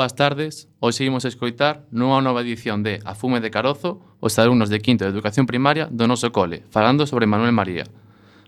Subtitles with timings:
[0.00, 4.72] Boas tardes, hoxe imos escoitar nunha nova edición de A Fume de Carozo os alumnos
[4.72, 7.84] de quinto de Educación Primaria do noso cole, falando sobre Manuel María.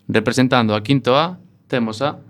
[0.09, 1.37] Representando a quinto A,
[1.69, 2.25] temos a...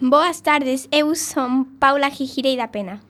[0.00, 3.04] Boas tardes, eu son Paula Gigireira Pena.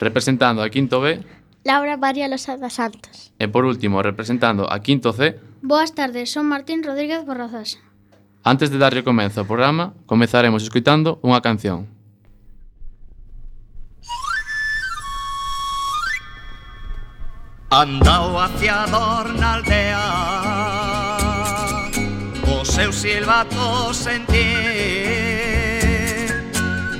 [0.00, 1.20] Representando a quinto B...
[1.60, 3.36] Laura María Losada Santos.
[3.36, 5.36] E por último, representando a quinto C...
[5.60, 7.76] Boas tardes, son Martín Rodríguez Borrozas.
[8.48, 11.99] Antes de darlle comezo ao programa, comezaremos escoitando unha canción.
[17.72, 20.02] Andou hacia Dorna aldea.
[22.42, 24.56] O seu silbato sentí.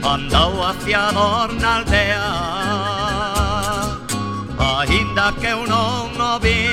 [0.01, 2.23] Andou hacia Dorna aldea.
[4.79, 6.69] Ainda que eu non o vi.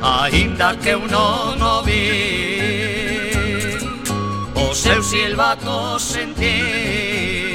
[0.00, 3.74] Ainda que eu non o vi.
[4.54, 7.47] O seu silbato sentir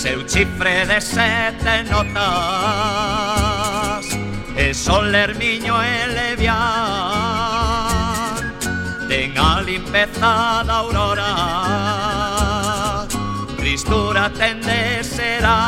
[0.00, 2.16] seu chifre de sete notas
[4.56, 6.56] e sol ermiño e levián.
[9.08, 11.34] Ten a limpeza da aurora
[13.58, 15.60] tristura tende será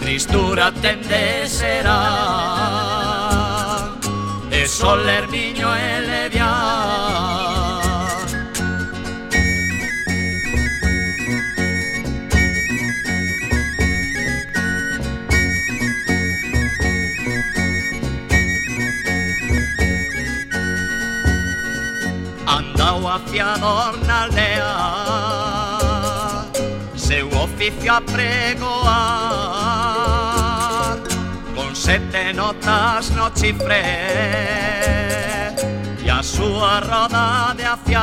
[0.00, 2.00] tristura tende será
[4.50, 6.21] e sol ermiño e levián.
[23.12, 23.52] mafia
[24.32, 24.72] lea
[26.96, 28.88] seu oficio a pregoar,
[31.54, 33.82] con sete notas no chifre,
[36.02, 38.00] e a súa roda de afiar,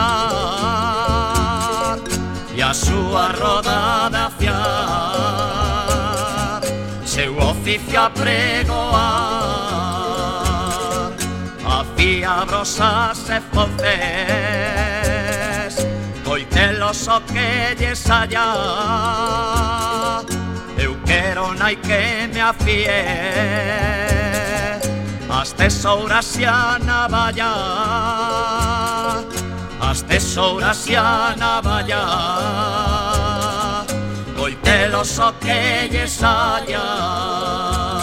[2.55, 4.59] e a súa roda de afiar,
[7.03, 9.09] seu oficio a pregoar,
[11.65, 14.78] afía brosas e fontes,
[16.89, 18.55] precioso que lles allá.
[20.77, 22.87] Eu quero nai que me afie.
[25.29, 27.53] As tesouras e a navalla
[29.79, 32.05] As tesouras e a navalla
[34.35, 37.98] Coitelos o que lles allá.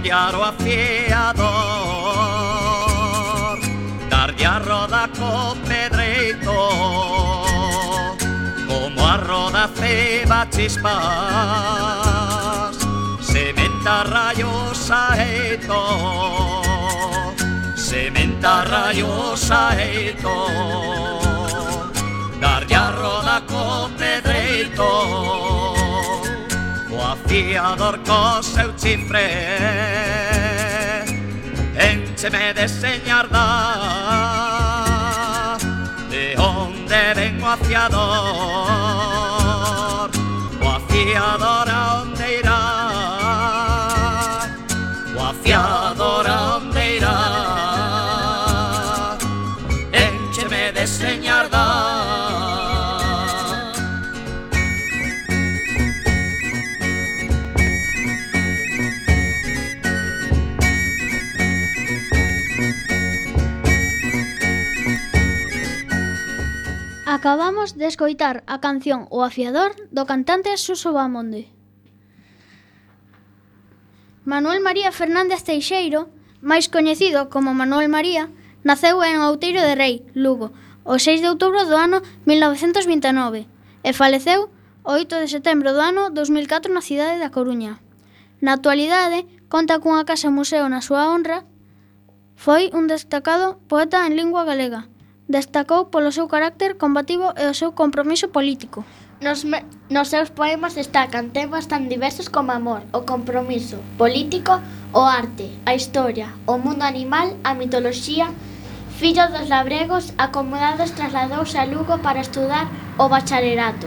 [0.00, 1.46] odiar o afiador,
[4.08, 6.52] dar a roda co pedreito,
[8.66, 10.90] como a roda ceba chispas,
[13.20, 16.62] sementa rayos aeto,
[17.76, 20.46] sementa rayos aeto,
[22.40, 25.49] dar a roda co pedreito
[27.12, 29.28] afiador co seu chinfré
[31.74, 33.38] Encheme de señardar
[36.10, 38.00] De onde ven o afiador?
[40.62, 42.09] O afiador a onde
[67.10, 71.50] Acabamos de escoitar a canción O afiador do cantante Suso Bamonde.
[74.22, 76.06] Manuel María Fernández Teixeiro,
[76.38, 78.30] máis coñecido como Manuel María,
[78.62, 80.54] naceu en Outeiro de Rei, Lugo,
[80.86, 81.98] o 6 de outubro do ano
[82.30, 83.50] 1929
[83.82, 84.46] e faleceu
[84.86, 87.82] o 8 de setembro do ano 2004 na cidade da Coruña.
[88.38, 91.42] Na actualidade, conta cunha casa museo na súa honra,
[92.38, 94.86] foi un destacado poeta en lingua galega,
[95.30, 98.82] destacou polo seu carácter combativo e o seu compromiso político.
[99.22, 104.58] Nos, me, nos seus poemas destacan temas tan diversos como amor, o compromiso político,
[104.90, 108.26] o arte, a historia, o mundo animal, a mitoloxía,
[108.98, 112.66] fillo dos labregos, acomodados trasladouse a Lugo para estudar
[112.98, 113.86] o bacharelato.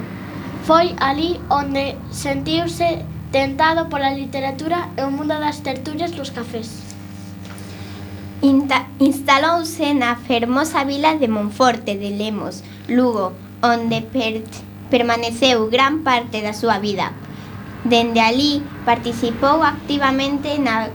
[0.63, 3.03] Foi ali onde sentiuse
[3.35, 6.92] tentado pola literatura e o mundo das tertulias dos cafés.
[8.43, 13.31] Inta- instalouse na fermosa vila de Monforte de Lemos, Lugo,
[13.63, 14.43] onde per
[14.91, 17.13] permaneceu gran parte da súa vida.
[17.87, 20.91] Dende ali participou activamente na,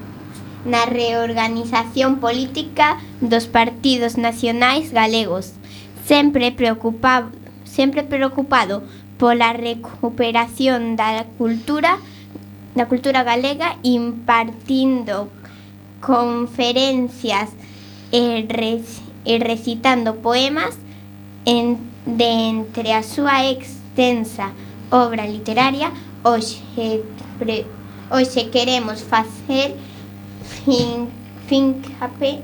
[0.68, 5.56] na reorganización política dos partidos nacionais galegos,
[6.04, 7.32] sempre preocupado,
[7.64, 8.84] sempre preocupado
[9.16, 11.96] pola recuperación da cultura
[12.76, 15.32] da cultura galega impartindo
[16.00, 17.50] conferencias
[18.12, 20.78] e, res, e recitando poemas
[22.06, 23.02] de entre a
[23.44, 24.52] extensa
[24.90, 26.60] obra literaria hoxe,
[27.38, 27.66] pre,
[28.50, 29.76] queremos facer
[30.64, 31.08] fin,
[31.46, 32.40] fincape,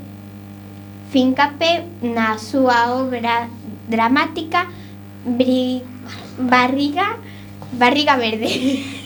[1.10, 3.48] fincape na súa obra
[3.88, 4.66] dramática
[6.38, 7.16] Barriga
[7.72, 9.00] Barriga Verde.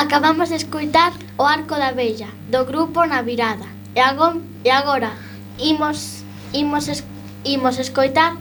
[0.00, 3.68] Acabamos de escoitar O Arco da Bella, do grupo Na Virada.
[3.94, 5.12] E, agora, e agora
[5.60, 6.24] imos,
[6.56, 7.04] imos, es,
[7.44, 8.32] imos escoitar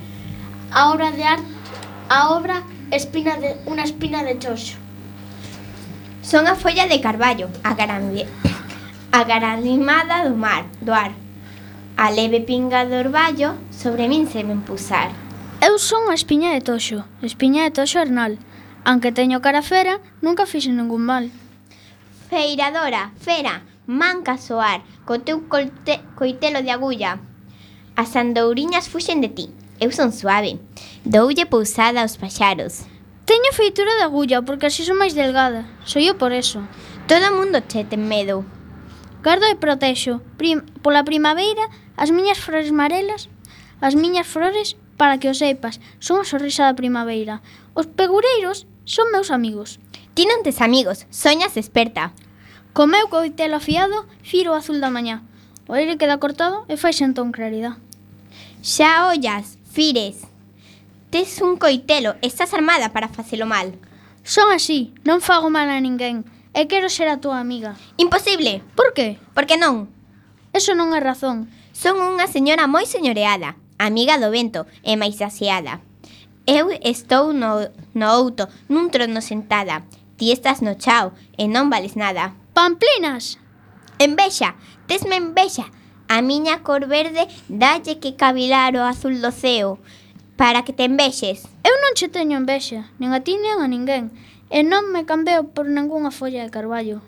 [0.72, 1.52] a obra de arte
[2.08, 2.64] a obra
[2.96, 4.80] espina de, unha espina de choxo.
[6.24, 8.08] Son a folla de carballo, a, gran,
[9.12, 11.12] a garanimada do mar, do ar.
[12.00, 15.12] A leve pinga do orballo sobre min se me empusar.
[15.60, 18.40] Eu son a espiña de toxo, espiña de toxo Arnal.
[18.88, 21.28] Aunque teño cara fera, nunca fixen ningún mal.
[22.30, 27.18] Feiradora, fera, manca soar, co teu colte, coitelo de agulla.
[27.98, 29.50] As andouriñas fuxen de ti,
[29.82, 30.62] eu son suave.
[31.02, 32.86] Doulle pousada aos paxaros.
[33.26, 35.66] Teño feitura de agulla porque así son máis delgada.
[35.90, 36.62] Soy eu por eso.
[37.10, 38.46] Todo o mundo che ten medo.
[39.26, 40.22] Gardo e protexo.
[40.38, 41.66] Prim, pola primavera,
[41.98, 43.26] as miñas flores marelas,
[43.82, 47.42] as miñas flores, para que o sepas, son a sorrisa da primavera.
[47.74, 49.82] Os pegureiros son meus amigos.
[50.14, 52.12] Ti non tes amigos, soñas experta.
[52.74, 55.24] Co meu coitelo afiado, firo azul da mañá.
[55.70, 57.78] O aire queda cortado e fai entón claridade.
[58.62, 60.26] Xa ollas, fires.
[61.10, 63.74] Tes un coitelo, estás armada para facelo mal.
[64.24, 67.78] Son así, non fago mal a ninguén e quero ser a túa amiga.
[67.98, 68.62] Imposible.
[68.76, 69.18] Por que?
[69.34, 69.90] Porque non.
[70.54, 71.50] Eso non é razón.
[71.72, 75.80] Son unha señora moi señoreada, amiga do vento e máis aseada.
[76.50, 79.86] Eu estou no, no outo, nun trono sentada,
[80.20, 82.36] Ti estás no chao e non vales nada.
[82.52, 83.40] Pamplinas!
[84.04, 85.72] Envexa, tesme envexa.
[86.12, 89.80] A miña cor verde dalle que cavilar o azul do ceo
[90.36, 91.48] para que te envexes.
[91.64, 94.12] Eu non che teño envexa, nin a ti nin a ninguén,
[94.52, 97.00] e non me cambeo por ningunha folla de carballo.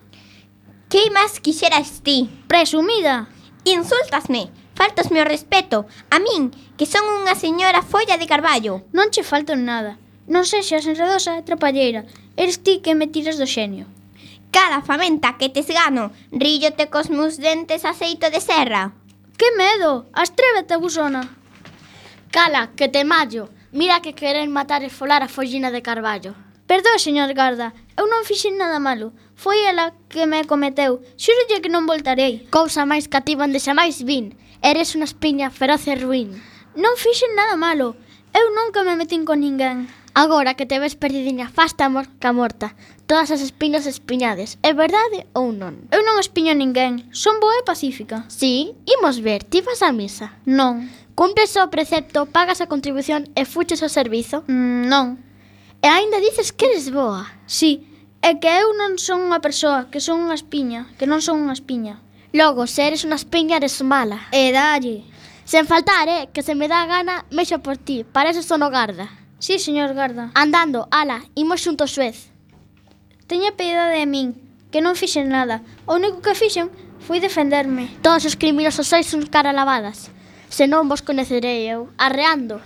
[0.88, 2.32] Que máis quixeras ti?
[2.48, 3.27] Presumida!
[3.68, 8.88] Insultasme, faltasme o respeto, a min, que son unha señora folla de carballo.
[8.96, 10.00] Non che falto nada,
[10.32, 13.85] non sexas enredosa e trapalleira, Eres ti que me tiras do xenio.
[14.51, 16.11] Cada famenta, que tes gano.
[16.31, 18.91] Ríllote cos meus dentes aceito de serra.
[19.39, 20.05] Que medo!
[20.13, 21.23] Astrévete, busona.
[22.31, 23.50] Cala, que te mallo.
[23.71, 26.35] Mira que querer matar e folar a follina de Carballo.
[26.67, 29.11] Perdoe, señor Garda, eu non fixen nada malo.
[29.35, 31.03] Foi ela que me cometeu.
[31.19, 32.47] Xurolle que non voltarei.
[32.47, 34.35] Cousa máis cativa onde xa máis vin.
[34.63, 36.35] Eres unha espiña feroz e ruín.
[36.75, 37.95] Non fixen nada malo.
[38.31, 39.91] Eu nunca me metín con ninguén.
[40.13, 42.75] Agora que te ves perdidiña, fasta morca morta,
[43.08, 44.60] todas as espinas espiñades.
[44.60, 45.88] É verdade ou non?
[45.88, 48.27] Eu non espiño ninguén, son boa e pacífica.
[48.27, 50.36] Si, sí, imos ver, ti vas á misa?
[50.44, 50.91] Non.
[51.15, 54.44] Cumples o precepto, pagas a contribución e fuches o servizo?
[54.51, 55.15] Mm, non.
[55.80, 57.32] E aínda dices que eres boa?
[57.48, 57.72] Si, sí,
[58.20, 61.56] é que eu non son unha persoa, que son unha espiña, que non son unha
[61.56, 62.03] espiña.
[62.36, 64.27] Logo, se eres unha espiña, eres mala.
[64.36, 65.08] E dalle.
[65.48, 69.20] Sen faltar, eh, que se me dá gana, mexo por ti, para eso sono garda.
[69.41, 70.29] Sí, señor Garda.
[70.36, 72.29] Andando, ala, imos xunto Suez.
[73.25, 74.38] Teña piedade de min,
[74.69, 75.65] que non fixen nada.
[75.89, 76.69] O único que fixen
[77.01, 77.89] foi defenderme.
[78.05, 80.13] Todos os criminosos sois uns cara lavadas.
[80.53, 82.62] Se non vos coñecerei eu, arreando.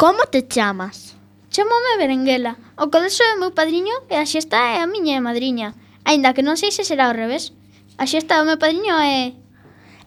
[0.00, 1.12] Como te chamas?
[1.52, 2.56] Chamome Berenguela.
[2.80, 5.76] O colexo é meu padriño e a xesta é a miña madriña.
[6.08, 7.52] Aínda que non sei se será ao revés.
[8.00, 9.36] A xesta do meu padriño é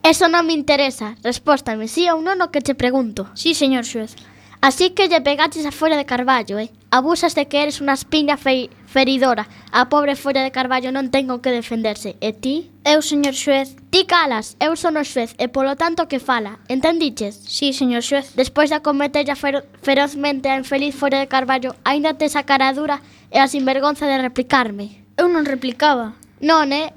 [0.07, 1.19] Eso non me interesa.
[1.19, 3.27] Respóstame, sí ou non o que te pregunto.
[3.35, 4.15] Sí, señor xuez.
[4.63, 6.71] Así que lle pegaches a folla de Carballo, eh?
[6.95, 9.51] Abusas de que eres unha espiña fei feridora.
[9.75, 12.15] A pobre folla de Carballo non tengo que defenderse.
[12.23, 12.71] E ti?
[12.87, 13.75] Eu, señor xuez.
[13.91, 16.63] Ti calas, eu son o xuez e polo tanto que fala.
[16.71, 17.43] Entendiches?
[17.43, 18.31] Sí, señor xuez.
[18.39, 23.03] Despois de acometella fero ferozmente a infeliz folla de Carballo, aínda tes a cara dura
[23.27, 25.03] e a sinvergonza de replicarme.
[25.19, 26.15] Eu non replicaba.
[26.39, 26.95] Non, eh?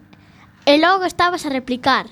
[0.62, 2.06] E logo estabas a replicar.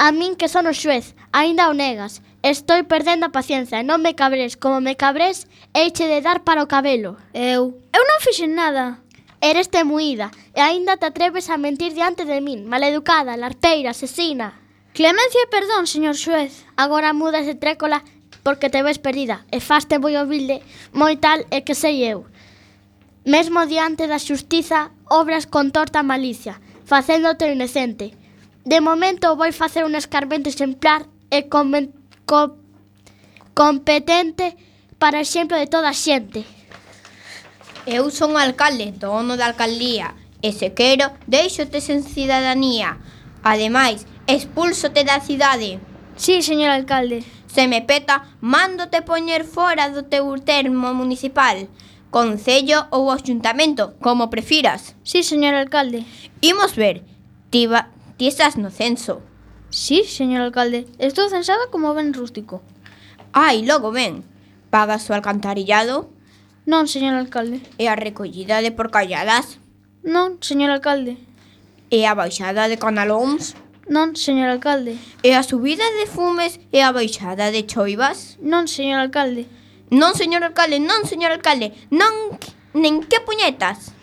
[0.00, 2.24] A min que son o xuez, aínda o negas.
[2.40, 4.56] Estou perdendo a paciencia, non me cabres.
[4.56, 5.44] Como me cabres,
[5.76, 7.20] eiche de dar para o cabelo.
[7.36, 7.76] Eu?
[7.92, 9.04] Eu non fixen nada.
[9.44, 12.64] Eres temuída e aínda te atreves a mentir diante de min.
[12.64, 14.56] Maleducada, larteira, asesina.
[14.96, 16.64] Clemencia e perdón, señor xuez.
[16.80, 18.00] Agora mudas de trécola
[18.40, 20.64] porque te ves perdida e faste moi humilde,
[20.96, 22.24] moi tal e que sei eu.
[23.28, 26.56] Mesmo diante da xustiza, obras con torta malicia,
[26.88, 28.16] facéndote inocente,
[28.64, 31.70] De momento vou facer un escarmento exemplar e com,
[33.54, 34.56] competente
[34.98, 36.44] para exemplo de toda a xente.
[37.86, 40.12] Eu son alcalde, dono da alcaldía,
[40.44, 43.00] e se quero, deixote sen cidadanía.
[43.42, 45.80] Ademais, expulsote da cidade.
[46.16, 47.24] Sí, señor alcalde.
[47.48, 51.66] Se me peta, mándote poñer fora do teu termo municipal,
[52.12, 54.94] concello ou axuntamento, como prefiras.
[55.02, 56.04] Sí, señor alcalde.
[56.44, 57.02] Imos ver,
[57.48, 57.88] ti, va,
[58.20, 59.22] Ti estás no censo.
[59.70, 60.84] Sí, señor alcalde.
[60.98, 62.60] Estou censada como ben rústico.
[63.32, 64.28] Ai, logo ben.
[64.68, 66.12] Pagas o alcantarillado?
[66.68, 67.64] Non, señor alcalde.
[67.80, 69.56] E a recollida de porcalladas?
[70.04, 71.16] Non, señor alcalde.
[71.88, 73.56] E a baixada de canalóns?
[73.88, 75.00] Non, señor alcalde.
[75.24, 78.36] E a subida de fumes e a baixada de choivas?
[78.44, 79.48] Non, señor alcalde.
[79.88, 81.72] Non, señor alcalde, non, señor alcalde.
[81.88, 82.36] Non,
[82.76, 83.96] nen que puñetas.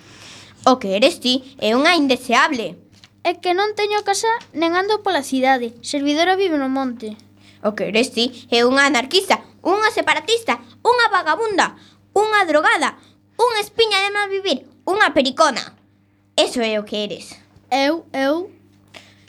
[0.66, 2.87] O que eres ti é unha indeseable.
[3.28, 5.76] É que non teño casa nen ando pola cidade.
[5.84, 7.20] Servidora vive no monte.
[7.60, 11.76] O que eres ti é unha anarquista, unha separatista, unha vagabunda,
[12.16, 12.96] unha drogada,
[13.36, 15.76] unha espiña de mal vivir, unha pericona.
[16.40, 17.36] Eso é o que eres.
[17.68, 18.48] Eu, eu...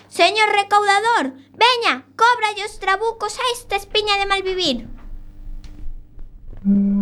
[0.06, 4.86] Señor recaudador, veña, cóbralle os trabucos a esta espiña de mal vivir.
[6.62, 6.97] Mm.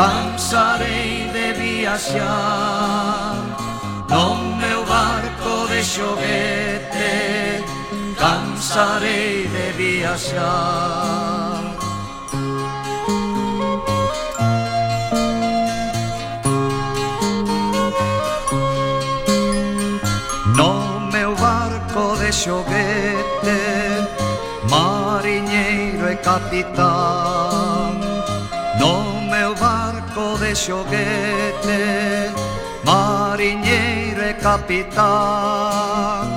[0.00, 3.36] Cansarei de viaxar.
[4.08, 7.62] No meu barco de xoguete
[8.18, 11.76] Cansarei de viaxar.
[20.56, 23.60] No meu barco de xoguete
[24.70, 27.39] Mariñeiro e capitán
[30.60, 32.34] scioghette,
[32.84, 36.28] mariniere capitán.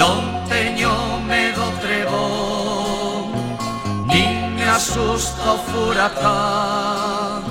[0.00, 3.36] Non teño medo trebón,
[4.08, 7.44] nin me asusta o furacán.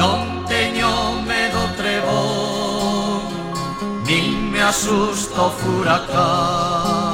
[0.00, 3.20] Non teño medo trebón,
[4.08, 7.05] nin me asusta o furacán.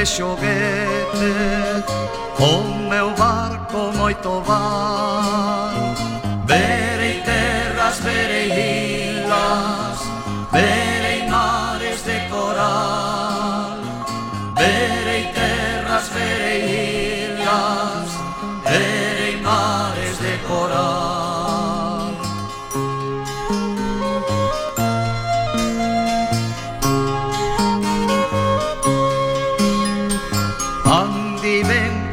[0.00, 1.30] de xoguete.
[2.38, 4.89] O meu barco moito vai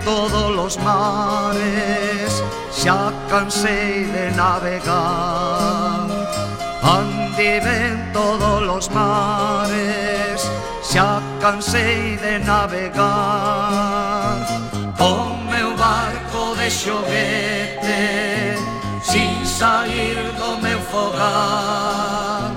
[0.08, 2.42] todos los mares,
[2.82, 6.08] ya cansé de navegar.
[6.82, 10.50] Andive en todos los mares,
[10.94, 14.38] ya cansé de navegar.
[14.98, 18.56] Con meu barco de xoguete,
[19.04, 22.52] sin sair do meu fogar.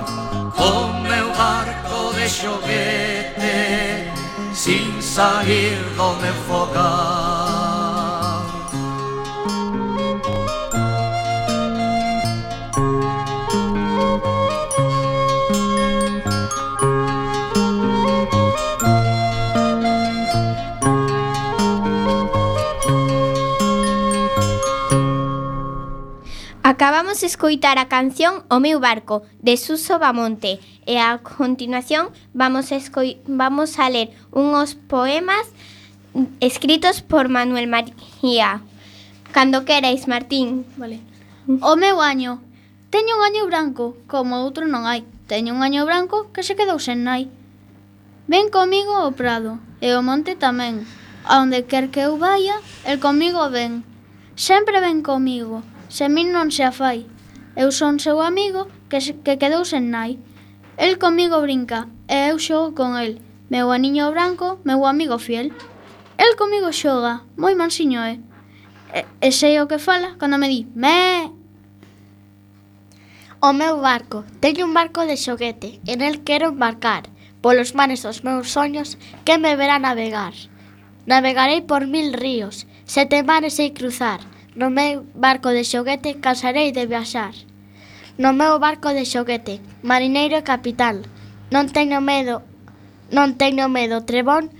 [0.60, 3.58] Con meu barco de xoguete,
[4.54, 7.39] sin sair do meu fogar.
[26.80, 32.72] Acabamos de escoitar a canción O meu barco de Suso Bamonte e a continuación vamos
[32.72, 32.80] a,
[33.28, 35.52] vamos a ler unhos poemas
[36.40, 38.64] escritos por Manuel María.
[39.28, 40.64] Cando querais, Martín.
[40.80, 41.04] Vale.
[41.60, 42.40] O meu año.
[42.88, 45.04] Teño un año branco, como outro non hai.
[45.28, 47.28] Teño un año branco que se quedou sen nai.
[48.24, 50.88] Ven comigo ao prado e o monte tamén.
[51.28, 52.56] A onde quer que eu vaya,
[52.88, 53.84] el comigo ven.
[54.32, 57.04] Sempre ven comigo se min non se a fai.
[57.58, 60.22] Eu son seu amigo que, se, que quedou sen nai.
[60.78, 63.18] El comigo brinca e eu xogo con el.
[63.50, 65.50] Meu aniño branco, meu amigo fiel.
[66.16, 68.22] El comigo xoga, moi mansiño é.
[68.94, 71.34] E, e sei o que fala cando me di me.
[73.42, 77.10] O meu barco, teño un barco de xoguete, en el quero embarcar.
[77.42, 80.34] Polos mares dos meus soños que me verá navegar.
[81.10, 84.20] Navegarei por mil ríos, sete mares sei cruzar.
[84.60, 87.32] No meu barco de xoguete cansarei de viaxar.
[88.22, 89.54] No meu barco de xoguete,
[89.90, 90.96] marineiro e capital.
[91.48, 92.44] Non teño medo,
[93.08, 94.52] non teño medo trebón,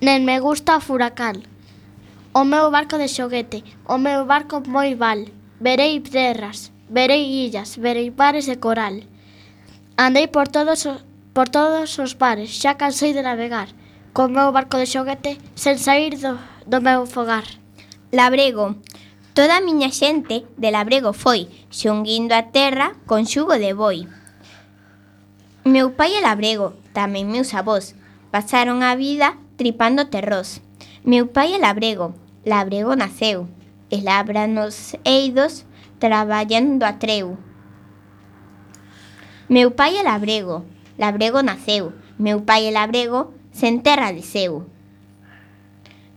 [0.00, 1.44] nen me gusta o furacán.
[2.32, 5.28] O meu barco de xoguete, o meu barco moi val.
[5.60, 9.04] Verei terras, verei illas, verei bares de coral.
[10.00, 11.04] Andei por todos os
[11.36, 13.68] por todos os bares, xa cansei de navegar,
[14.16, 16.32] co meu barco de xoguete, sen sair do,
[16.64, 17.59] do meu fogar.
[18.12, 18.74] Labrego.
[19.34, 24.10] Toda miña xente de Labrego foi, xunguindo a terra con xugo de boi.
[25.62, 27.94] Meu pai é labrego, tamén meus avós,
[28.34, 30.58] pasaron a vida tripando terrós.
[31.06, 32.10] Meu pai é labrego,
[32.42, 33.46] labrego naceu,
[33.94, 35.62] e labra nos eidos
[36.02, 37.38] traballando a treu.
[39.46, 40.66] Meu pai labrego,
[40.98, 44.26] labrego naceu, meu pai labrego, sen terra de.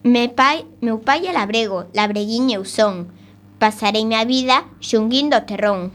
[0.04, 3.08] Me pai, meu pai é labrego, labreguín eu son.
[3.58, 5.92] Pasarei a vida xunguindo o terrón.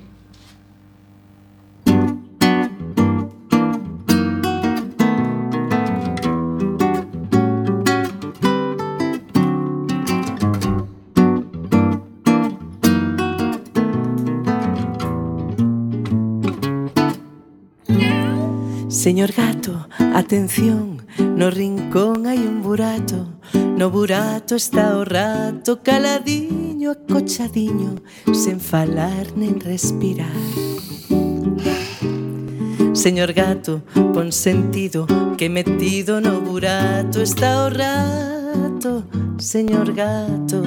[18.89, 23.41] Señor gato, atención, No rincón hai un burato
[23.77, 27.99] No burato está o rato Caladiño, acochadiño
[28.33, 30.31] Sen falar nen respirar.
[32.93, 33.83] Señor gato,
[34.15, 39.05] pon sentido Que metido no burato Está o rato
[39.39, 40.63] Señor gato.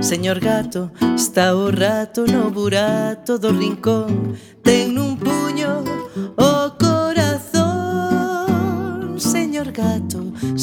[0.00, 5.43] Señor gato, está o rato no burato do rincón Ten un burato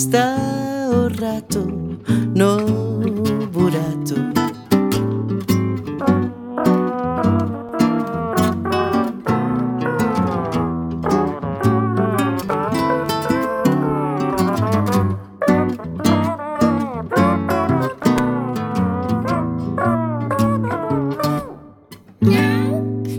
[0.01, 0.35] está
[0.89, 1.61] o rato
[2.33, 2.57] no
[3.53, 4.15] burato.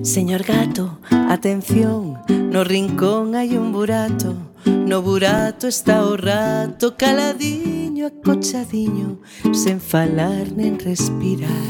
[0.03, 0.99] Señor gato,
[1.31, 2.18] atención,
[2.51, 4.52] no rincón hai un burato.
[4.64, 9.20] No burato está o rato Caladiño, acochadiño
[9.53, 11.68] Sen falar nen respirar.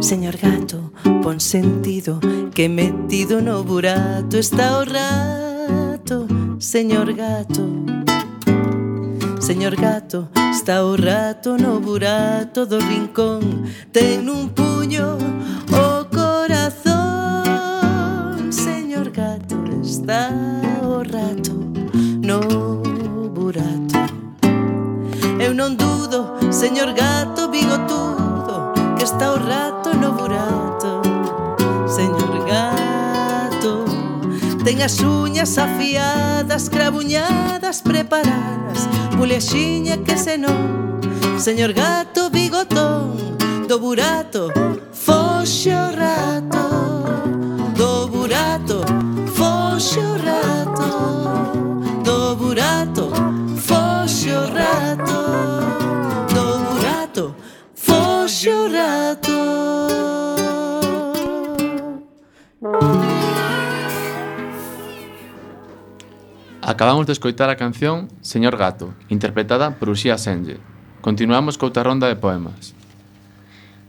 [0.00, 2.20] Señor gato, pon sentido
[2.54, 6.26] Que metido no burato está o rato.
[6.58, 7.68] Señor gato
[9.42, 13.64] Señor gato, está o rato no burato do rincón.
[13.90, 15.91] Ten un puño o oh,
[20.02, 20.30] está
[20.82, 21.52] o rato
[22.26, 22.40] no
[23.30, 23.98] burato.
[25.38, 31.02] Eu non dudo, señor gato bigotudo Que está o rato no burato.
[31.86, 33.86] Señor gato
[34.64, 40.98] Ten as uñas afiadas, crabuñadas, preparadas Pulexiña que se non.
[41.38, 43.38] Señor gato bigotón
[43.68, 44.50] Do burato,
[44.90, 46.61] foxe o rato.
[58.22, 59.34] O llorato.
[66.62, 70.62] Acabamos de escoitar a canción Señor Gato, interpretada por Uxía Senge.
[71.02, 72.78] Continuamos couta ronda de poemas.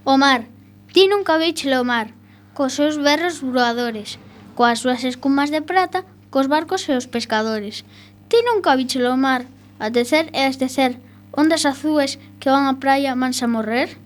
[0.02, 0.50] O mar,
[0.90, 2.10] ti nunca veichelo o mar,
[2.58, 4.18] cos seus berros voadores,
[4.58, 7.86] coas súas escumas de prata, cos barcos e os pescadores.
[8.34, 9.46] Ti nunca veichelo o mar,
[9.78, 10.98] a tecer e a estecer,
[11.38, 14.02] ondas azúes que van á praia mansa morrer?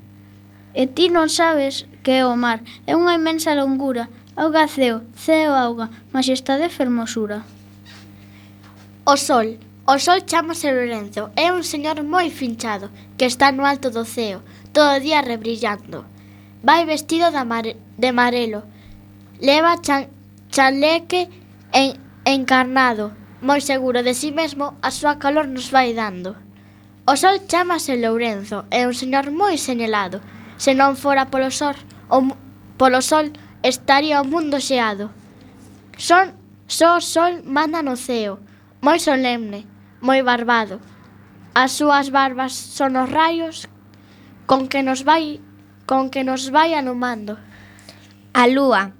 [0.77, 2.61] E ti non sabes que é o mar.
[2.85, 4.13] É unha imensa longura.
[4.37, 7.41] Auga ceo, ceo auga, majestade fermosura.
[9.01, 9.57] O sol.
[9.89, 11.33] O sol chamase Lorenzo.
[11.33, 16.05] É un señor moi finchado, que está no alto do ceo, todo o día rebrillando.
[16.61, 18.61] Vai vestido de, amare de amarelo.
[19.41, 20.13] Leva chan
[20.53, 21.25] chaleque
[21.73, 23.17] en encarnado.
[23.41, 26.37] Moi seguro de si sí mesmo, a súa calor nos vai dando.
[27.09, 30.21] O sol chamase Lourenzo, é un señor moi señalado,
[30.57, 31.77] Se non fora polo sol,
[32.09, 32.33] o,
[32.77, 35.09] polo sol estaría o mundo xeado.
[35.97, 36.33] Son,
[36.65, 38.41] só o sol manda no ceo,
[38.81, 39.65] moi solemne,
[40.01, 40.81] moi barbado.
[41.53, 43.69] As súas barbas son os raios
[44.45, 45.41] con que nos vai
[45.85, 47.37] con que nos vai anumando.
[48.33, 48.93] A lúa,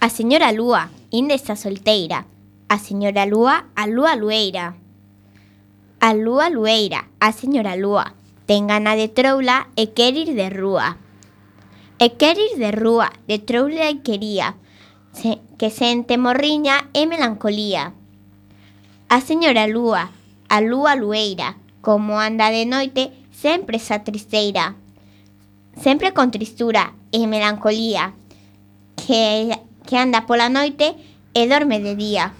[0.00, 2.26] a señora lúa, inde está solteira.
[2.68, 4.74] A señora lúa, a lúa lueira.
[6.00, 8.16] A lúa lueira, a señora lúa.
[8.46, 10.98] Ten gana de troula e quer ir de rúa.
[11.98, 14.56] E quer ir de rúa, de troula e quería,
[15.12, 17.94] se, que sente morriña e melancolía.
[19.08, 20.10] A señora lúa,
[20.48, 24.74] a lúa lueira, como anda de noite, sempre sa tristeira.
[25.78, 28.14] Sempre con tristura e melancolía,
[28.96, 29.54] que,
[29.86, 30.96] que anda pola noite
[31.34, 32.34] e dorme de día.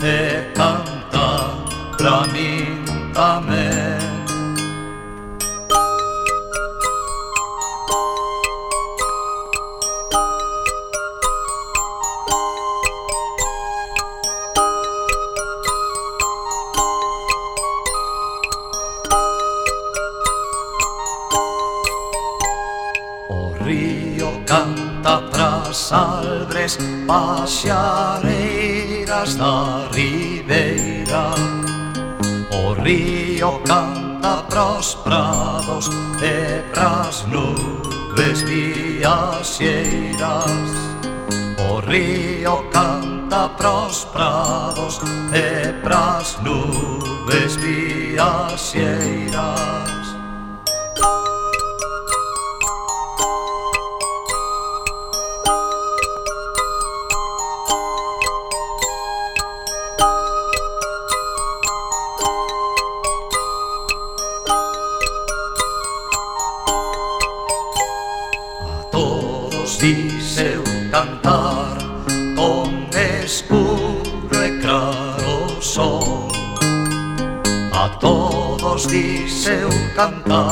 [0.00, 1.54] te canta,
[3.40, 4.02] me
[23.64, 27.91] río canta tras albres pasear.
[43.62, 44.41] próspera.
[79.94, 80.51] 干了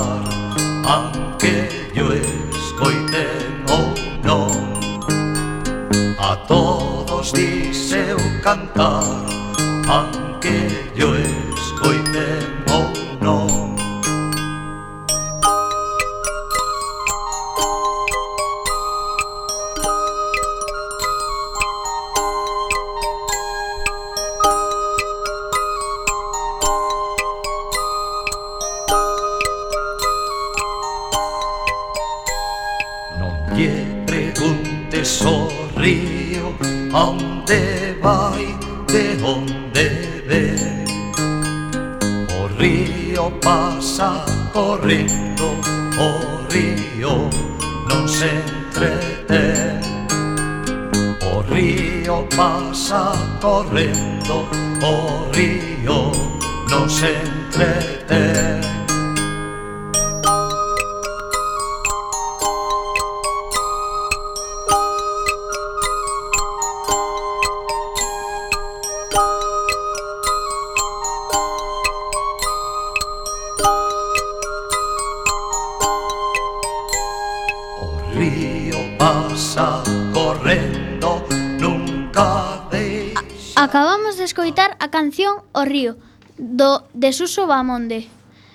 [83.61, 86.01] Acabamos de escoitar a canción O Río,
[86.41, 88.09] do de Suso Bamonde.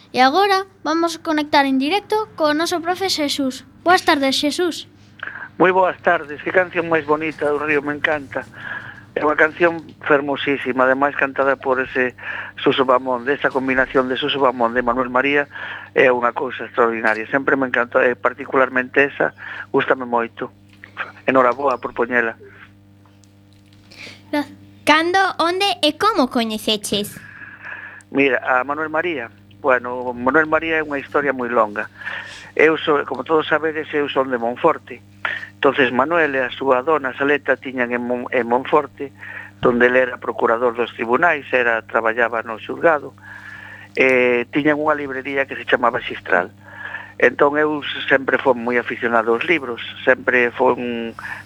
[0.10, 3.70] E agora vamos a conectar en directo co noso profe Xesús.
[3.86, 4.90] Boas tardes, Xesús.
[5.62, 8.50] Moi boas tardes, que canción máis bonita do Río, me encanta.
[9.14, 9.78] É unha canción
[10.10, 12.18] fermosísima, ademais cantada por ese
[12.58, 15.46] Suso Bamonde, esa combinación de Suso Bamonde e Manuel María
[15.94, 17.30] é unha cousa extraordinaria.
[17.30, 19.38] Sempre me encanta, e particularmente esa,
[19.70, 20.50] gustame moito.
[21.30, 22.34] Enhoraboa por poñela.
[24.34, 24.65] Gracias.
[24.86, 27.18] Cando, onde e como coñeceches?
[28.14, 31.90] Mira, a Manuel María, bueno, Manuel María é unha historia moi longa.
[32.54, 35.02] Eu, so, como todos sabedes, eu son de Monforte.
[35.58, 39.10] entonces Manuel e a súa dona Saleta tiñan en, Mon, en Monforte,
[39.58, 43.18] donde ele era procurador dos tribunais, era traballaba no xulgado,
[43.98, 46.54] e tiñan unha librería que se chamaba Xistral.
[47.18, 50.78] Entón eu sempre fui moi aficionado aos libros, sempre foi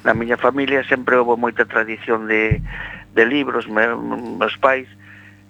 [0.03, 2.59] na miña familia sempre houve moita tradición de
[3.19, 3.91] de libros, me,
[4.39, 4.87] meus pais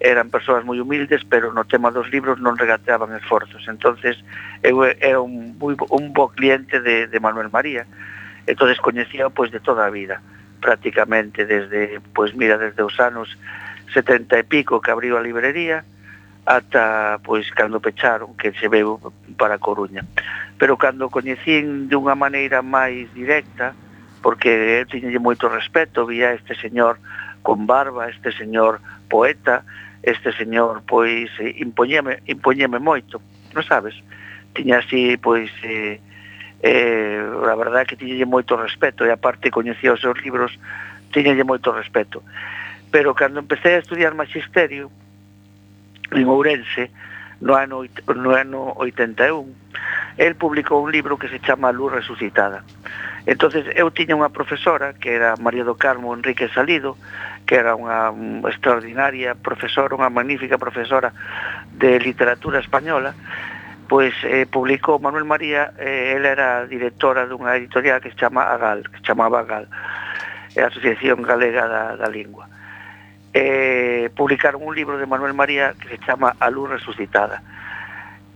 [0.00, 3.62] eran persoas moi humildes, pero no tema dos libros non regateaban esforzos.
[3.70, 4.18] entonces
[4.64, 7.86] eu era un, moi, un bo cliente de, de Manuel María,
[8.48, 10.18] entonces coñecía pois de toda a vida,
[10.58, 13.38] prácticamente desde, pois mira, desde os anos
[13.94, 15.84] 70 e pico que abriu a librería,
[16.48, 18.98] ata pois cando pecharon que se veu
[19.36, 20.02] para Coruña.
[20.56, 23.76] Pero cando coñecín de unha maneira máis directa,
[24.24, 26.96] porque eu tiñelle moito respeto, vía este señor
[27.42, 29.64] con barba, este señor poeta,
[30.02, 33.20] este señor pois eh, impoñeme, impoñeme moito,
[33.52, 33.96] non sabes?
[34.56, 36.00] Tiña así pois eh,
[36.62, 40.56] eh, a verdade que tiñelle moito respeto e aparte coñecía os seus libros,
[41.12, 42.24] tiñelle moito respeto.
[42.90, 44.90] Pero cando empecé a estudiar magisterio
[46.10, 46.90] en Ourense,
[47.40, 47.82] no ano,
[48.16, 49.48] no ano 81.
[50.16, 52.62] El publicou un libro que se chama Luz Resucitada.
[53.26, 56.96] entonces eu tiña unha profesora que era María do Carmo Enrique Salido,
[57.44, 58.12] que era unha
[58.48, 61.12] extraordinaria profesora, unha magnífica profesora
[61.76, 63.12] de literatura española,
[63.90, 68.86] pois eh, publicou Manuel María, eh, ela era directora dunha editorial que se chama Agal,
[68.88, 72.48] que chamaba Agal, a Asociación Galega da, da Lingua
[73.32, 77.42] eh, publicaron un libro de Manuel María que se chama A luz resucitada.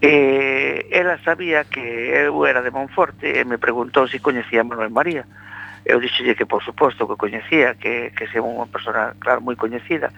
[0.00, 4.68] Eh, ela sabía que eu era de Monforte e me preguntou se si coñecía a
[4.68, 5.24] Manuel María.
[5.84, 10.12] Eu dixelle que por suposto que coñecía, que, que se unha persona, claro, moi coñecida.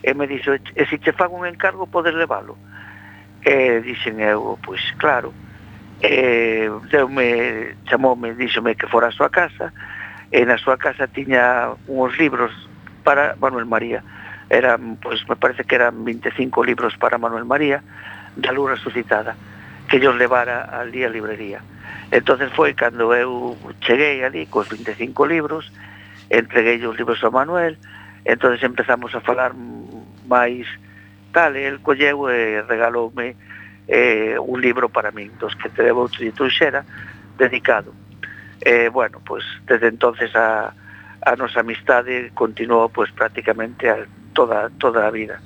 [0.00, 2.56] E me dixo, e eh, se che fago un encargo podes levalo?
[3.44, 5.32] E eh, dixen eu, pois claro.
[6.00, 9.68] Eh, e deume, chamoume, díxome que fora a súa casa,
[10.32, 12.52] e na súa casa tiña uns libros
[13.10, 14.04] para Manuel María.
[14.48, 17.82] Eran, pues me parece que eran 25 libros para Manuel María,
[18.36, 19.34] da luz resucitada,
[19.88, 21.60] que yo levara al día librería.
[22.12, 25.72] Entonces foi cando eu cheguei ali cos 25 libros,
[26.30, 27.78] entreguei os libros a Manuel,
[28.24, 29.50] entonces empezamos a falar
[30.30, 30.70] máis
[31.34, 33.34] tal, e el colleu e regaloume
[33.90, 36.30] eh, un libro para min, dos que te debo de
[37.38, 37.90] dedicado.
[38.62, 40.70] Eh, bueno, pues desde entonces a,
[41.22, 45.40] a nosa amistade continuou pois prácticamente a toda toda a vida.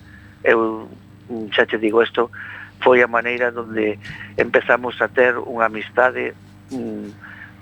[0.45, 0.89] Eu
[1.31, 2.31] mm, xa te digo isto,
[2.81, 3.99] foi a maneira onde
[4.37, 6.35] empezamos a ter unha amistade
[6.71, 7.09] mm,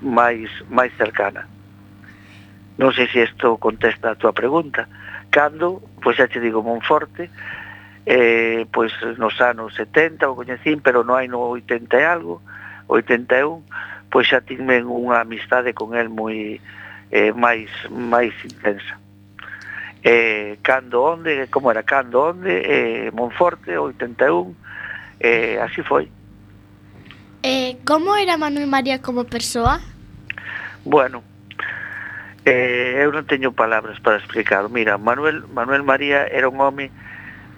[0.03, 1.49] máis máis cercana.
[2.77, 4.89] Non sei se isto contesta a tua pregunta.
[5.33, 7.31] Cando, pois xa te digo, Monforte,
[8.05, 12.43] eh, pois nos anos 70 o coñecín, pero non hai no 80 e algo,
[12.91, 13.65] 81,
[14.11, 16.61] pois xa tiven unha amistade con el moi
[17.13, 18.97] eh, máis máis intensa.
[20.03, 24.57] Eh, cando onde, como era, cando onde, eh, Monforte, 81,
[25.21, 26.11] eh, así foi.
[27.45, 29.79] Eh, como era Manuel María como persoa?
[30.85, 31.23] Bueno,
[32.49, 34.67] eh, eu non teño palabras para explicar.
[34.73, 36.91] Mira, Manuel, Manuel María era un home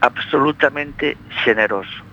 [0.05, 2.05] absolutamente generoso.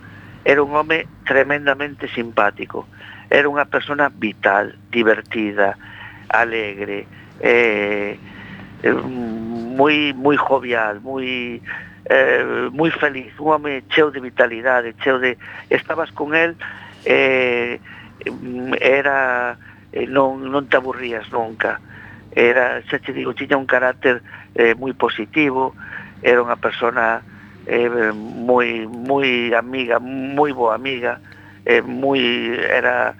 [0.45, 2.87] Era un home tremendamente simpático.
[3.27, 5.75] Era unha persona vital, divertida,
[6.31, 7.07] alegre,
[7.41, 8.17] eh,
[8.83, 8.93] eh
[9.81, 11.61] moi moi jovial, moi
[12.05, 15.37] eh, moi feliz, un home cheo de vitalidade, cheo de
[15.69, 16.55] estabas con el
[17.05, 17.79] eh,
[18.79, 19.57] era
[19.91, 21.81] eh, non non te aburrías nunca.
[22.31, 24.23] Era, xa te digo, tiña un carácter
[24.55, 25.75] eh, moi positivo,
[26.23, 27.25] era unha persona
[27.67, 31.19] eh, moi moi amiga, moi boa amiga,
[31.65, 32.21] eh, moi
[32.55, 33.15] era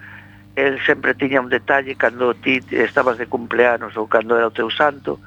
[0.56, 4.68] el sempre tiña un detalle cando ti estabas de cumpleanos ou cando era o teu
[4.70, 5.18] santo.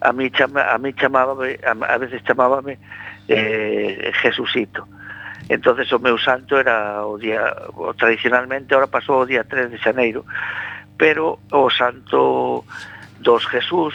[0.00, 2.78] A mí, chama, a mí chamábame a, veces chamábame
[3.28, 4.86] eh, Jesucito.
[5.48, 9.78] Entonces o meu santo era o día o, tradicionalmente ahora pasou o día 3 de
[9.78, 10.26] xaneiro
[10.98, 12.64] pero o santo
[13.20, 13.94] dos Jesús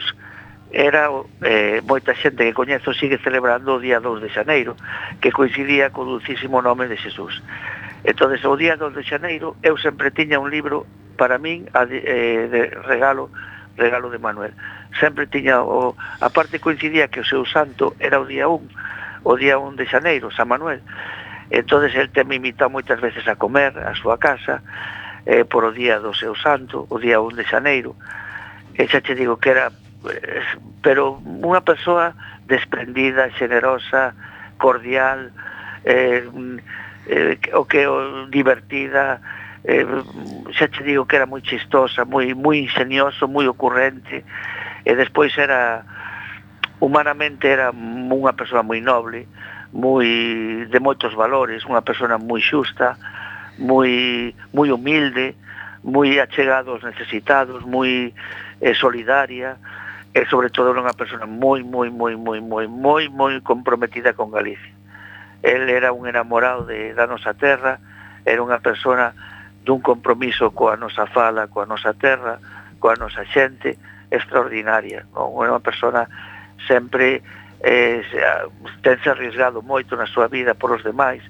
[0.72, 1.10] era
[1.44, 4.80] eh, moita xente que coñezo sigue celebrando o día 2 de xaneiro
[5.20, 7.44] que coincidía co dulcísimo nome de Jesús
[8.04, 10.90] Entón, o día 2 de xaneiro, eu sempre tiña un libro
[11.22, 13.30] para min a de, eh, de regalo
[13.78, 14.54] regalo de Manuel.
[15.00, 18.58] Sempre tiña o a parte coincidía que o seu santo era o día 1,
[19.24, 20.82] o día 1 de xaneiro, San Manuel.
[21.54, 24.66] Entonces el te me invitado moitas veces a comer a súa casa
[25.30, 27.94] eh, por o día do seu santo, o día 1 de xaneiro.
[28.74, 29.70] E xa te digo que era
[30.10, 30.42] eh,
[30.82, 32.18] pero unha persoa
[32.50, 34.18] desprendida, generosa,
[34.58, 35.30] cordial,
[35.86, 36.26] eh,
[37.08, 39.22] eh, o que o divertida
[39.64, 39.86] eh,
[40.54, 44.26] xa te digo que era moi chistosa moi moi ingenioso, moi ocurrente
[44.86, 45.86] e despois era
[46.82, 49.30] humanamente era unha persoa moi noble
[49.72, 52.98] moi de moitos valores unha persona moi xusta
[53.62, 55.38] moi moi humilde
[55.86, 58.14] moi achegados aos necesitados moi
[58.62, 59.58] eh, solidaria
[60.14, 64.34] e sobre todo era unha persona moi moi moi moi moi moi moi comprometida con
[64.34, 64.81] Galicia
[65.44, 67.80] el era un enamorado de, da nosa terra,
[68.26, 69.14] era unha persona
[69.66, 72.38] dun compromiso coa nosa fala, coa nosa terra,
[72.82, 73.78] coa nosa xente
[74.10, 75.34] extraordinaria, non?
[75.42, 76.06] Era Unha persona
[76.66, 77.22] sempre
[77.62, 78.02] eh,
[78.82, 81.22] tense arriesgado moito na súa vida por os demais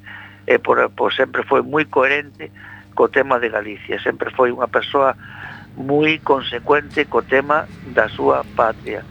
[0.48, 2.52] e por, por sempre foi moi coherente
[2.96, 5.16] co tema de Galicia, sempre foi unha persoa
[5.76, 9.04] moi consecuente co tema da súa patria,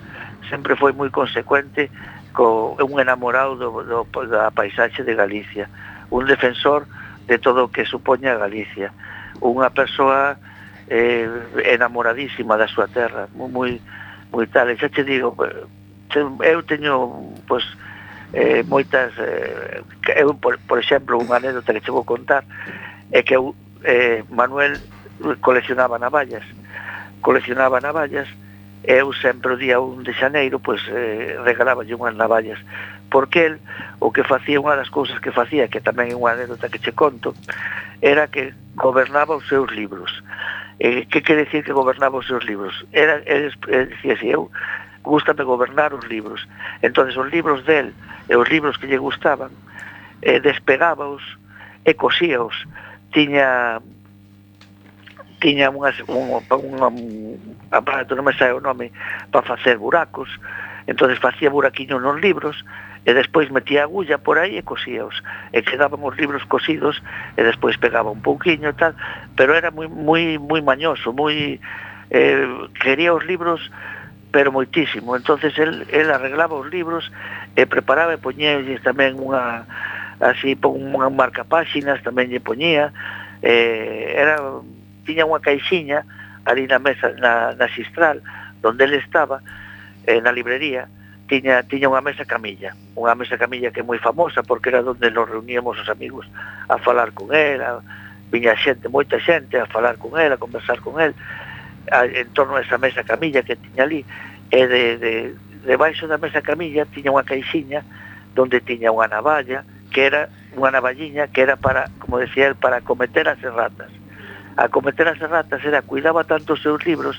[0.48, 1.88] sempre foi moi consecuente
[2.33, 5.68] co, un enamorado do, do, da paisaxe de Galicia,
[6.11, 6.87] un defensor
[7.26, 8.93] de todo o que supoña Galicia,
[9.41, 10.37] unha persoa
[10.91, 11.26] eh,
[11.70, 13.78] enamoradísima da súa terra, moi,
[14.35, 15.35] moi, tal, e xa te digo,
[16.43, 17.62] eu teño, pois,
[18.35, 19.83] eh, moitas, eh,
[20.18, 22.43] eu, por, por exemplo, unha anécdota que che vou contar,
[23.14, 23.55] é que eu,
[23.87, 24.78] eh, Manuel
[25.41, 26.45] coleccionaba navallas,
[27.22, 28.28] coleccionaba navallas,
[28.85, 32.59] eu sempre o día 1 de xaneiro pois eh, regalaballe unhas navallas
[33.11, 33.55] porque el
[34.01, 36.97] o que facía unha das cousas que facía que tamén é unha anécdota que che
[36.97, 37.37] conto
[38.01, 40.09] era que gobernaba os seus libros.
[40.81, 42.72] Eh, que quere decir que gobernaba os seus libros?
[42.93, 44.49] Era, el, el decía así, eu
[45.05, 46.49] gustame gobernar os libros
[46.81, 47.93] entonces os libros del
[48.28, 49.53] e os libros que lle gustaban
[50.22, 51.20] eh, despegábaos
[51.85, 52.57] e cosíaos.
[53.12, 53.81] Tiña
[55.41, 58.93] tiña unhas, un, un, un aparato, non me sae o nome,
[59.32, 60.28] para facer buracos,
[60.86, 62.61] entonces facía buraquiños nos libros,
[63.09, 65.24] e despois metía agulla por aí e cosíaos,
[65.57, 67.01] e quedaban os libros cosidos,
[67.34, 68.93] e despois pegaba un pouquiño e tal,
[69.34, 71.59] pero era moi, moi, moi mañoso, moi...
[72.11, 73.70] Eh, quería os libros
[74.32, 75.16] pero moitísimo.
[75.16, 77.11] Entonces el, el arreglaba os libros
[77.57, 79.66] e preparaba e poñía tamén unha
[80.22, 82.95] así unha marca páxinas tamén lle poñía.
[83.43, 84.38] Eh, era
[85.05, 86.05] tiña unha caixiña
[86.44, 88.22] ali na mesa, na, na xistral,
[88.62, 89.40] donde ele estaba,
[90.07, 90.88] eh, na librería,
[91.28, 95.11] tiña, tiña unha mesa camilla, unha mesa camilla que é moi famosa porque era donde
[95.14, 96.26] nos reuníamos os amigos
[96.68, 97.78] a falar con ela,
[98.32, 101.14] viña xente, moita xente a falar con ela, a conversar con el,
[101.94, 104.03] a, en torno a esa mesa camilla que tiña ali,
[104.51, 105.12] e de, de,
[105.62, 107.86] debaixo da mesa camilla tiña unha caixiña
[108.34, 109.62] donde tiña unha navalla,
[109.94, 110.26] que era
[110.59, 113.99] unha navalliña que era para, como decía el, para cometer as ratas
[114.61, 117.17] a cometer as ratas era cuidaba tanto os seus libros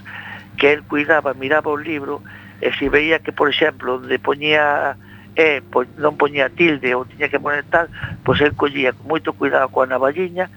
[0.62, 2.22] que el cuidaba, miraba o libro
[2.62, 4.94] e se veía que, por exemplo, onde poñía
[5.34, 7.90] e pois, non poñía tilde ou tiña que poner tal,
[8.22, 10.54] pois el collía con moito cuidado coa navalliña,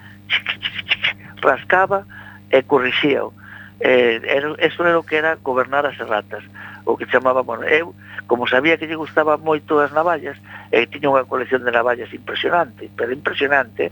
[1.41, 2.05] rascaba
[2.53, 3.32] e corrixía -o.
[3.80, 6.45] Eh, era, eso era o que era gobernar as ratas
[6.85, 7.97] o que chamaba, bueno, eu,
[8.28, 10.37] como sabía que lle gustaban moito as navallas,
[10.68, 13.89] e eh, tiña unha colección de navallas impresionante, pero impresionante,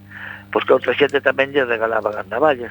[0.53, 2.71] pois que outra xente tamén lle regalaban as navallas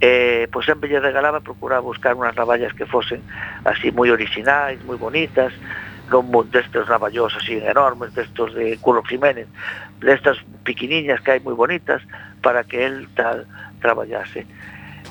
[0.00, 3.22] eh, pois sempre lle regalaba procurar buscar unhas navallas que fosen
[3.68, 5.52] así moi orixinais, moi bonitas
[6.08, 9.46] non destes navallos así enormes, destos de Curro Jiménez
[10.00, 12.02] destas piquiniñas que hai moi bonitas
[12.42, 13.46] para que el tal
[13.80, 14.48] traballase.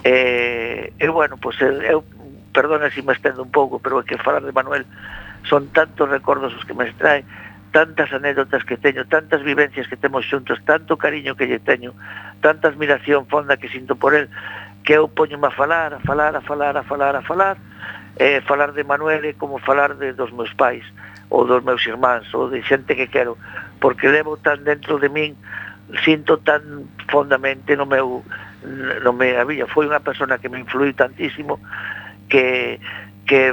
[0.03, 2.03] Eh, e bueno, pois eu
[2.53, 4.85] perdona se si me estendo un pouco, pero é que falar de Manuel
[5.49, 7.25] son tantos recordos os que me extraen
[7.73, 11.97] tantas anécdotas que teño, tantas vivencias que temos xuntos, tanto cariño que lle teño,
[12.39, 14.29] tanta admiración fonda que sinto por él,
[14.85, 17.57] que eu poño a falar, a falar, a falar, a falar, a falar,
[18.21, 20.85] eh, falar de Manuel é como falar de, dos meus pais,
[21.33, 23.41] ou dos meus irmáns, ou de xente que quero,
[23.81, 25.33] porque levo tan dentro de min,
[26.05, 28.21] sinto tan fondamente no meu
[29.01, 31.59] no me había foi unha persona que me influiu tantísimo
[32.29, 32.79] que
[33.27, 33.51] que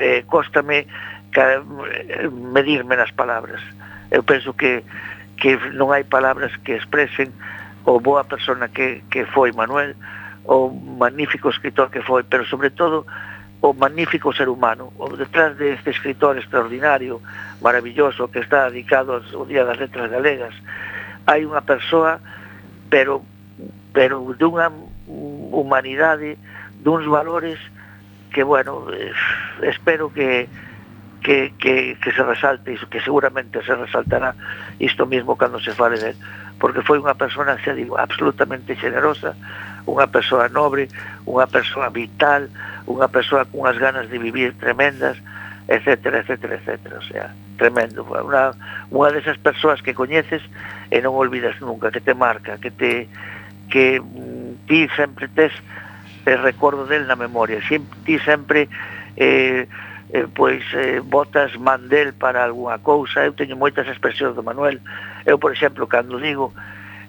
[0.00, 0.88] eh, costame
[1.34, 3.60] Eh, medirme nas palabras.
[4.10, 4.84] Eu penso que
[5.40, 7.34] que non hai palabras que expresen
[7.82, 9.98] o boa persona que, que foi Manuel,
[10.46, 13.02] o magnífico escritor que foi, pero sobre todo
[13.58, 14.92] o magnífico ser humano.
[15.02, 17.18] O detrás deste este escritor extraordinario,
[17.58, 20.54] maravilloso, que está dedicado ao Día das Letras Galegas,
[21.26, 22.22] hai unha persoa,
[22.86, 23.26] pero
[23.90, 24.70] pero dunha
[25.08, 26.38] humanidade,
[26.86, 27.58] duns valores
[28.32, 29.12] que, bueno, eh,
[29.66, 30.48] espero que
[31.22, 34.34] que, que, que se resalte iso, que seguramente se resaltará
[34.78, 36.16] isto mismo cando se fale del
[36.62, 39.34] porque foi unha persona, xa digo, absolutamente generosa,
[39.82, 40.86] unha persoa nobre,
[41.26, 42.46] unha persoa vital,
[42.86, 45.18] unha persoa cunhas ganas de vivir tremendas,
[45.66, 48.54] etcétera, etcétera, etcétera, o sea, tremendo, unha,
[48.94, 50.42] unha desas persoas que coñeces
[50.94, 53.10] e non olvidas nunca, que te marca, que te
[53.66, 55.50] que mm, ti sempre tes
[56.30, 58.70] el recordo del na memoria, sempre, ti sempre
[59.18, 59.66] eh,
[60.12, 64.78] eh, pois eh, botas mandel para algunha cousa, eu teño moitas expresións do Manuel.
[65.24, 66.52] Eu, por exemplo, cando digo,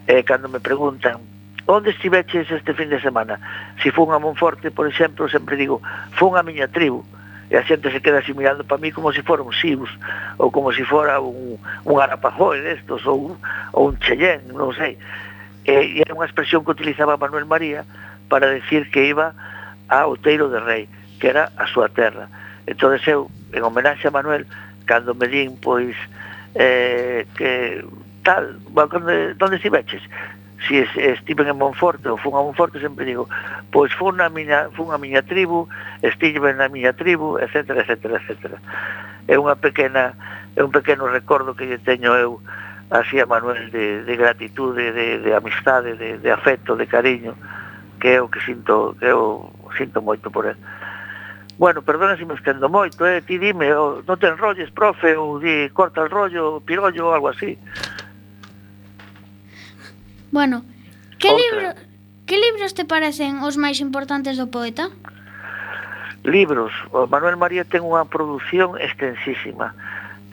[0.08, 1.20] eh, cando me preguntan,
[1.68, 3.40] onde estiveches este fin de semana?
[3.84, 5.84] Si fun a Monforte, por exemplo, sempre digo,
[6.16, 7.04] fun a miña tribu,
[7.52, 9.92] e a xente se queda así mirando para mí como se si fora un Sibus,
[10.40, 13.36] ou como se si fora un, un Arapajoe destos, ou,
[13.76, 14.96] ou un Cheyenne, non sei.
[15.68, 17.84] E, e era unha expresión que utilizaba Manuel María
[18.32, 19.36] para decir que iba
[19.92, 20.84] a Outeiro de Rei,
[21.20, 22.32] que era a súa terra
[22.66, 24.48] Entón, eu, en homenaxe a Manuel,
[24.86, 25.96] cando me din, pois,
[26.56, 27.84] eh, que
[28.24, 29.00] tal, bueno,
[29.36, 30.02] donde, si veches?
[30.68, 33.28] Si es, estiven en Monforte ou fun a Monforte, sempre digo,
[33.68, 35.68] pois fun na miña, fun a miña tribu,
[36.00, 38.56] estive na miña tribu, etc, etc, etc.
[39.28, 40.16] É unha pequena,
[40.56, 42.40] é un pequeno recordo que lle teño eu
[42.96, 47.36] así a Manuel de, de gratitude, de, de amistade, de, de afecto, de cariño,
[48.00, 50.60] que é o que sinto, que eu sinto moito por ele.
[51.58, 53.22] Bueno, perdona se me estendo moito, eh?
[53.22, 57.62] ti dime, oh, non ten rolles, profe, ou di, corta el rollo, pirollo, algo así.
[60.34, 60.66] Bueno,
[61.22, 61.46] que, Outra.
[61.46, 61.70] libro,
[62.26, 64.90] que libros te parecen os máis importantes do poeta?
[66.26, 66.74] Libros.
[66.90, 69.78] O Manuel María ten unha produción extensísima.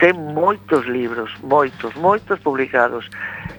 [0.01, 3.05] Ten moitos libros, moitos, moitos publicados.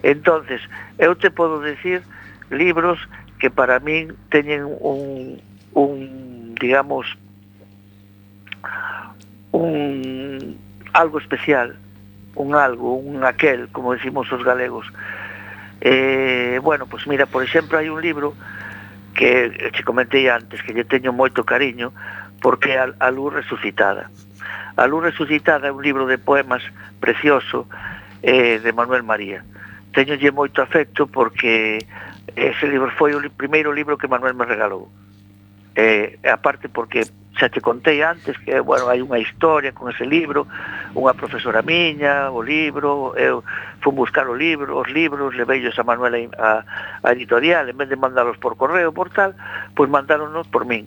[0.02, 0.66] Entonces,
[0.98, 2.02] eu te podo decir
[2.50, 2.98] libros
[3.38, 5.38] que para min teñen un,
[5.78, 5.98] un
[6.58, 7.06] digamos,
[9.52, 10.58] un
[10.94, 11.78] algo especial,
[12.36, 14.88] un algo, un aquel, como decimos os galegos.
[15.82, 18.36] Eh, bueno, pois pues mira, por exemplo, hai un libro
[19.14, 21.92] que eh, che comentei antes que lle teño moito cariño
[22.40, 24.10] porque a, a luz resucitada.
[24.78, 26.64] A luz resucitada é un libro de poemas
[27.02, 27.68] precioso
[28.24, 29.44] eh, de Manuel María.
[29.92, 31.84] Teñolle moito afecto porque
[32.36, 34.88] ese libro foi o primeiro libro que Manuel me regalou.
[35.76, 37.04] Eh, aparte porque
[37.42, 40.46] xa te contei antes que, bueno, hai unha historia con ese libro,
[40.94, 43.42] unha profesora miña, o libro, eu
[43.82, 46.62] fui buscar o libro, os libros, leveillos a Manuela a,
[47.02, 49.34] a editorial, en vez de mandalos por correo, por tal,
[49.74, 50.86] pois mandáronos por min.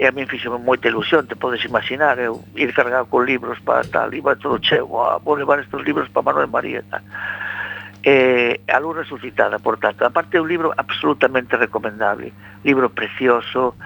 [0.00, 3.84] E a min fixo moita ilusión, te podes imaginar, eu ir cargado con libros para
[3.84, 7.04] tal, iba todo cheo, oh, vou levar estes libros para Manuel María, tal
[8.02, 10.02] eh, a luz resucitada, por tanto.
[10.08, 12.32] Aparte é un libro absolutamente recomendable,
[12.64, 13.76] libro precioso,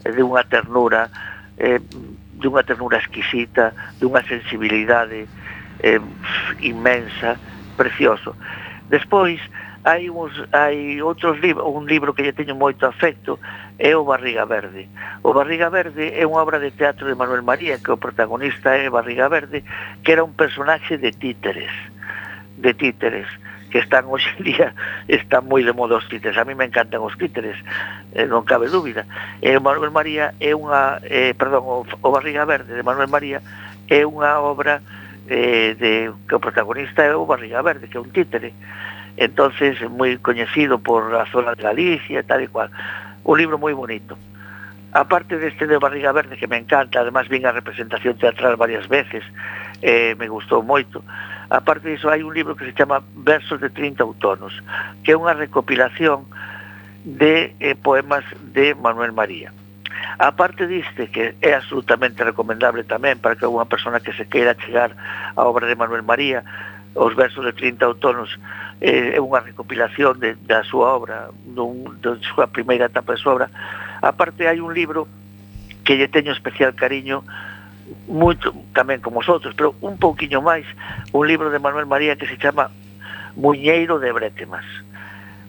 [0.00, 1.10] de unha ternura,
[1.58, 1.80] eh,
[2.36, 5.26] dunha ternura exquisita, dunha sensibilidade
[5.80, 6.00] eh,
[6.60, 7.38] inmensa,
[7.76, 8.36] precioso.
[8.88, 9.40] Despois,
[9.84, 13.38] hai, uns, hai outros libros, un libro que lle teño moito afecto,
[13.78, 14.88] é o Barriga Verde.
[15.22, 18.90] O Barriga Verde é unha obra de teatro de Manuel María, que o protagonista é
[18.90, 19.62] Barriga Verde,
[20.02, 21.70] que era un personaxe de títeres,
[22.58, 23.28] de títeres
[23.76, 24.68] que están hoxe en día
[25.04, 26.40] están moi de moda os títeres.
[26.40, 27.60] A mí me encantan os títeres,
[28.16, 29.04] eh, non cabe dúbida.
[29.44, 33.44] E o Manuel María é unha, eh, perdón, o, o Barriga Verde de Manuel María
[33.92, 34.80] é unha obra
[35.28, 38.56] eh, de que o protagonista é o Barriga Verde, que é un títere.
[39.20, 42.72] Entonces, moi coñecido por a zona de Galicia e tal e cual.
[43.28, 44.16] Un libro moi bonito.
[44.96, 49.20] Aparte deste de Barriga Verde, que me encanta, además vin a representación teatral varias veces,
[49.84, 51.04] eh, me gustou moito,
[51.50, 54.52] aparte disso hai un libro que se chama Versos de 30 outonos,
[55.02, 56.26] que é unha recopilación
[57.06, 59.54] de eh, poemas de Manuel María
[60.18, 64.96] aparte diste que é absolutamente recomendable tamén para que unha persona que se queira chegar
[65.36, 66.40] á obra de Manuel María,
[66.96, 68.32] os versos de 30 autónomos
[68.80, 73.36] eh, é unha recopilación de, da súa obra, dun, da súa primeira etapa de súa
[73.36, 73.48] obra.
[74.00, 75.04] aparte hai un libro
[75.84, 77.20] que lle teño especial cariño
[78.08, 80.66] moito, tamén como os outros, pero un pouquiño máis,
[81.10, 82.70] un libro de Manuel María que se chama
[83.34, 84.64] Muñeiro de Bretemas.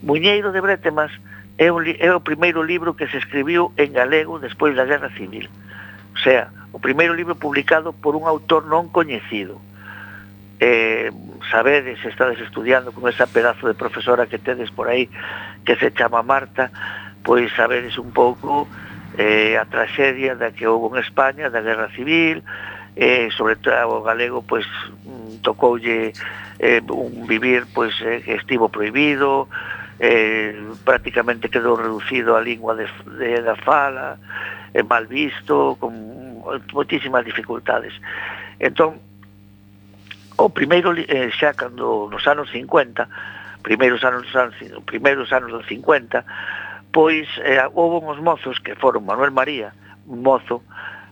[0.01, 1.13] Muñeiro de Bretemas
[1.57, 5.49] é, un, é o primeiro libro que se escribiu en galego despois da Guerra Civil.
[6.13, 9.61] O sea, o primeiro libro publicado por un autor non coñecido.
[10.57, 11.13] Eh,
[11.53, 15.09] sabedes, estades estudiando con esa pedazo de profesora que tedes por aí
[15.65, 16.73] que se chama Marta,
[17.21, 18.65] pois sabedes un pouco
[19.17, 22.45] eh, a traxedia da que houve en España, da Guerra Civil,
[22.95, 24.65] eh, sobre todo o galego pois
[25.41, 26.13] tocoulle
[26.59, 29.49] eh, un vivir pois eh, estivo prohibido,
[29.99, 30.53] eh,
[30.85, 32.85] prácticamente quedou reducido a lingua de,
[33.17, 34.17] de, da fala,
[34.73, 35.93] eh, mal visto, con
[36.73, 37.93] moitísimas dificultades.
[38.61, 39.01] Entón,
[40.37, 43.09] o primeiro eh, xa cando nos anos 50,
[43.65, 44.55] primeiros anos, anos
[44.85, 46.23] primeiros anos dos 50,
[46.97, 49.69] pois eh, houve uns mozos que foron Manuel María,
[50.07, 50.63] un mozo,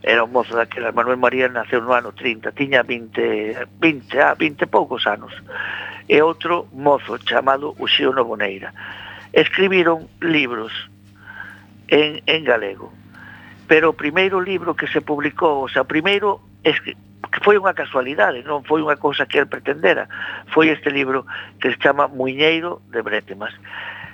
[0.02, 4.66] era un mozo daquela, Manuel María naceu no ano 30, tiña 20, 20, ah, 20
[4.66, 5.30] poucos anos,
[6.10, 8.74] e outro mozo chamado Uxío Novoneira.
[9.30, 10.74] Escribiron libros
[11.94, 12.90] en, en galego,
[13.70, 16.98] pero o primeiro libro que se publicou, o sea, primeiro es que
[17.46, 20.10] foi unha casualidade, non foi unha cousa que el pretendera.
[20.50, 21.30] Foi este libro
[21.62, 23.54] que se chama Muñeiro de Bretemas.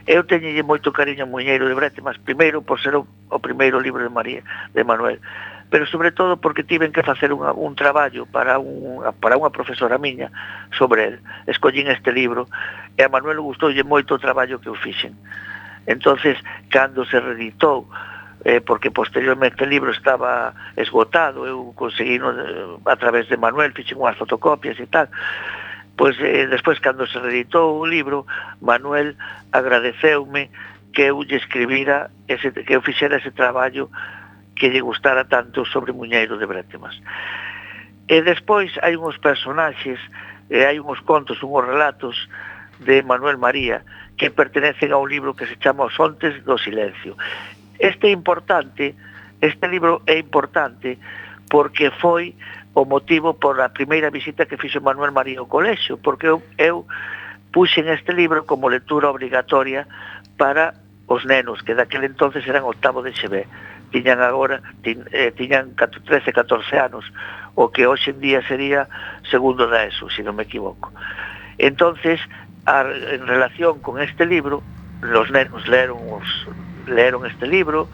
[0.08, 3.78] Eu teñelle moito cariño a Muñeiro de Brete, mas primeiro por ser o, o primeiro
[3.80, 4.42] libro de María
[4.74, 5.22] de Manuel,
[5.70, 10.02] pero sobre todo porque tiven que facer un, un traballo para un, para unha profesora
[10.02, 10.34] miña
[10.74, 11.16] sobre el.
[11.46, 12.50] Escollín este libro
[12.98, 15.14] e a Manuel gustoulle moito o traballo que eu fixen.
[15.86, 16.38] Entonces,
[16.70, 17.86] cando se reeditou
[18.44, 24.02] eh, porque posteriormente o libro estaba esgotado, eu conseguí no, a través de Manuel, fixen
[24.02, 25.08] unhas fotocopias e tal,
[26.02, 28.26] Pois eh, despois cando se reeditou o libro,
[28.60, 29.14] Manuel
[29.54, 30.50] agradeceume
[30.98, 33.86] que eu lle escribira ese, que eu fixera ese traballo
[34.58, 36.98] que lle gustara tanto sobre Muñeiro de Brétemas.
[38.10, 40.02] E despois hai uns personaxes,
[40.50, 42.18] e hai uns contos, uns relatos
[42.82, 43.86] de Manuel María
[44.18, 47.14] que pertenecen a un libro que se chama Os Ontes do Silencio.
[47.78, 48.98] Este é importante,
[49.38, 50.98] este libro é importante
[51.46, 52.34] porque foi
[52.74, 56.88] o motivo por a primeira visita que fixo Manuel María ao colexio, porque eu, eu
[57.52, 59.88] puxen este libro como lectura obrigatoria
[60.40, 60.74] para
[61.08, 63.44] os nenos, que daquele entonces eran octavo de XB.
[63.92, 67.04] Tiñan agora, tin, eh, tiñan 13, 14 anos,
[67.56, 68.88] o que hoxe en día sería
[69.28, 70.96] segundo da ESO, se si non me equivoco.
[71.60, 72.24] Entonces,
[72.64, 74.64] a, en relación con este libro,
[75.04, 76.48] los nenos leron, os,
[76.88, 77.92] leron este libro,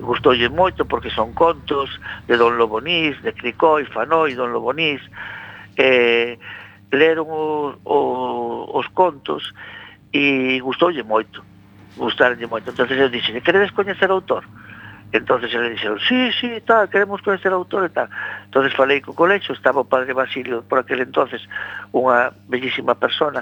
[0.00, 1.88] gustoulle moito porque son contos
[2.26, 5.00] de Don Lobonís, de Cricoi, Fanoi, Don Lobonís,
[5.76, 6.38] eh,
[6.92, 7.98] leron o, o,
[8.76, 9.54] os contos
[10.12, 11.42] e gustoulle moito,
[11.96, 12.70] Gustaronlle moito.
[12.70, 14.44] Entón eu dixen, queredes coñecer o autor?
[15.12, 18.08] entonces le dixeron, sí, sí, tal, queremos coñecer o autor e tal.
[18.44, 21.40] entonces falei co colexo, estaba o padre Basilio por aquel entonces,
[21.94, 23.40] unha bellísima persona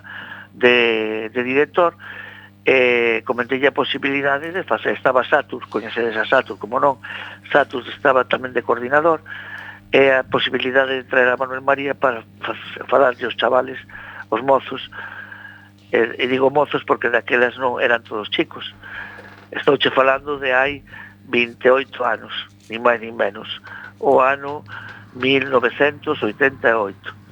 [0.55, 2.24] de, de director, e
[2.65, 6.97] eh, comentei a posibilidade de facer, estaba Satur, coñecedes a Satur, como non,
[7.53, 9.21] Satur estaba tamén de coordinador,
[9.93, 12.25] e a posibilidade de traer a Manuel María para
[12.89, 13.77] falarlle os chavales,
[14.33, 14.89] os mozos,
[15.93, 18.73] e, e digo mozos porque daquelas non eran todos chicos,
[19.53, 20.81] estou che falando de hai
[21.29, 22.33] 28 anos,
[22.73, 23.61] ni máis ni menos,
[24.01, 24.65] o ano
[25.21, 27.24] 1988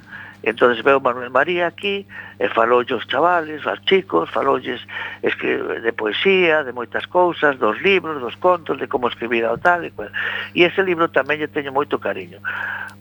[0.42, 2.06] entonces veo Manuel María aquí
[2.38, 4.82] eh, e faloulle os chavales, aos chicos, faloulles
[5.22, 9.86] escribe, de poesía, de moitas cousas, dos libros, dos contos, de como escribir ao tal
[9.86, 10.10] e cual.
[10.50, 12.42] E ese libro tamén lle teño moito cariño.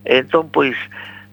[0.06, 0.78] Entón, pois,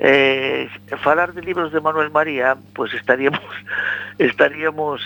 [0.00, 0.72] eh,
[1.04, 3.44] falar de libros de Manuel María, pois estaríamos
[4.16, 5.04] estaríamos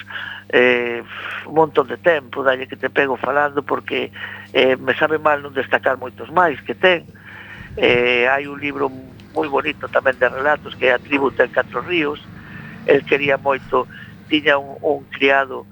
[0.55, 1.03] eh,
[1.47, 4.15] un montón de tempo, dalle que te pego falando, porque
[4.55, 7.03] eh, me sabe mal non destacar moitos máis que ten.
[7.75, 8.93] Eh, hai un libro
[9.35, 12.21] moi bonito tamén de relatos que é a tribu ten catro ríos.
[12.87, 13.89] El quería moito
[14.29, 15.67] tiña un, un criado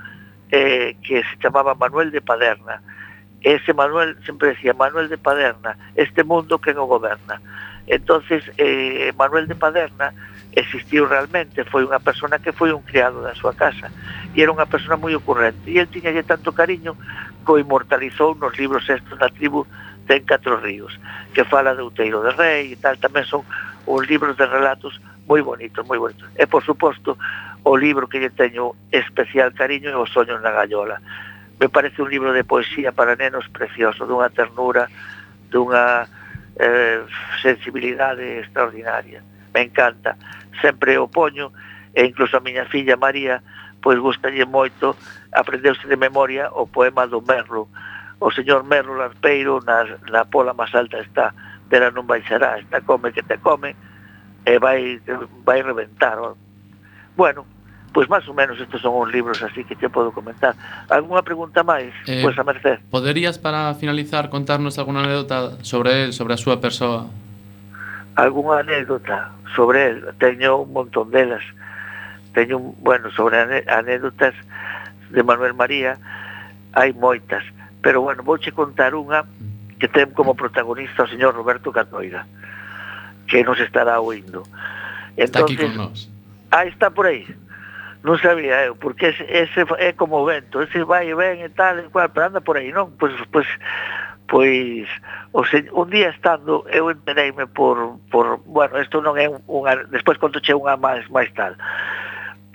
[0.50, 2.82] eh, que se chamaba Manuel de Paderna.
[3.40, 7.40] Ese Manuel sempre decía Manuel de Paderna este mundo que non goberna
[7.90, 10.14] entonces eh, Manuel de Paderna
[10.52, 13.90] existiu realmente, foi unha persona que foi un criado da súa casa
[14.34, 16.94] e era unha persona moi ocurrente e el tiñalle tanto cariño
[17.42, 19.66] que o inmortalizou nos libros estos da tribu
[20.10, 20.98] ten catro ríos,
[21.32, 23.46] que fala de Outeiro de Rei e tal, tamén son
[23.86, 26.26] os libros de relatos moi bonitos, moi bonitos.
[26.34, 27.14] E, por suposto,
[27.62, 30.98] o libro que lle teño especial cariño é Os soños na gallola.
[31.62, 34.90] Me parece un libro de poesía para nenos precioso, dunha ternura,
[35.46, 36.10] dunha
[36.58, 37.06] eh,
[37.38, 39.22] sensibilidade extraordinaria.
[39.54, 40.18] Me encanta.
[40.58, 41.54] Sempre o poño,
[41.94, 43.46] e incluso a miña filla María,
[43.78, 44.98] pois gustalle moito,
[45.30, 47.70] aprendeuse de memoria o poema do Merlo,
[48.20, 51.32] o señor Merlo Larpeiro na, na pola máis alta está,
[51.72, 53.74] pero non vai será, está come que te come,
[54.44, 55.00] e vai,
[55.42, 56.20] vai reventar.
[57.16, 57.48] Bueno,
[57.96, 60.54] pois máis ou menos estes son os libros así que te podo comentar.
[60.92, 61.90] Alguna pregunta máis?
[62.06, 62.78] Eh, pois a merced.
[62.92, 67.08] Poderías para finalizar contarnos alguna anécdota sobre él, sobre a súa persoa?
[68.20, 71.42] alguna anécdota sobre él, teño un montón delas.
[72.34, 74.34] Teño, bueno, sobre anécdotas
[75.10, 75.98] de Manuel María
[76.72, 77.42] hai moitas
[77.82, 79.24] pero bueno, vouche contar unha
[79.80, 82.28] que ten como protagonista o señor Roberto Catoira,
[83.26, 84.44] que nos estará oindo.
[85.16, 86.10] Entonces, está aquí con nós.
[86.50, 87.24] Ah, está por aí.
[88.00, 91.52] Non sabía eu, porque ese, ese é como o vento, ese vai e ven e
[91.52, 92.96] tal, e cual, pero anda por aí, non?
[92.96, 93.44] Pois, pois,
[94.24, 94.88] pois
[95.36, 100.16] o se, un día estando eu entereime por, por bueno, isto non é unha, despois
[100.16, 101.60] contoche unha máis máis tal.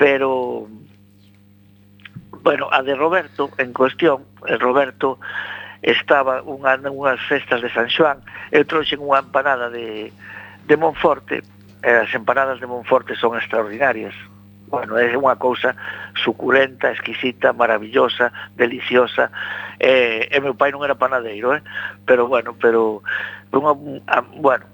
[0.01, 0.65] Pero
[2.45, 5.17] Bueno, a de Roberto en cuestión, eh, Roberto
[5.81, 8.21] estaba unha, unhas festas de San Xoán,
[8.53, 10.13] eu trouxen unha empanada de,
[10.69, 11.41] de Monforte,
[11.81, 14.13] e as empanadas de Monforte son extraordinarias.
[14.69, 15.73] Bueno, é unha cousa
[16.21, 19.33] suculenta, exquisita, maravillosa, deliciosa.
[19.81, 21.65] E, e meu pai non era panadeiro, eh?
[22.05, 23.01] pero bueno, pero
[23.49, 23.73] unha,
[24.05, 24.69] a, bueno,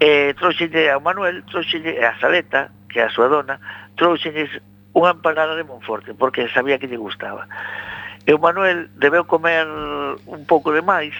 [0.00, 3.60] eh, trouxenlle a Manuel, trouxenlle a Saleta, que é a súa dona,
[4.00, 4.48] trouxenlle
[4.96, 7.44] unha empanada de Monforte, porque sabía que lle gustaba.
[8.24, 11.12] E o Manuel debeu comer un pouco de máis,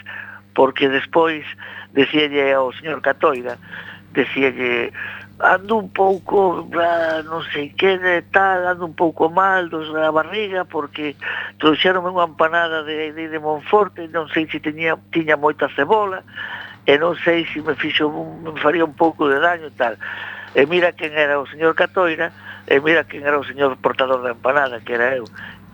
[0.56, 1.44] porque despois
[1.92, 3.60] decíalle ao señor Catoira,
[4.16, 4.96] decíalle,
[5.38, 10.08] ando un pouco, bla, non sei que de tal, ando un pouco mal dos da
[10.08, 11.12] barriga, porque
[11.60, 16.24] trouxeronme unha empanada de, de, de Monforte, non sei se tiña, tiña moita cebola,
[16.88, 20.00] e non sei se me fixo, me faría un pouco de daño e tal.
[20.56, 22.32] E mira quen era o señor Catoira,
[22.66, 25.24] e mira quen era o señor portador da empanada, que era eu.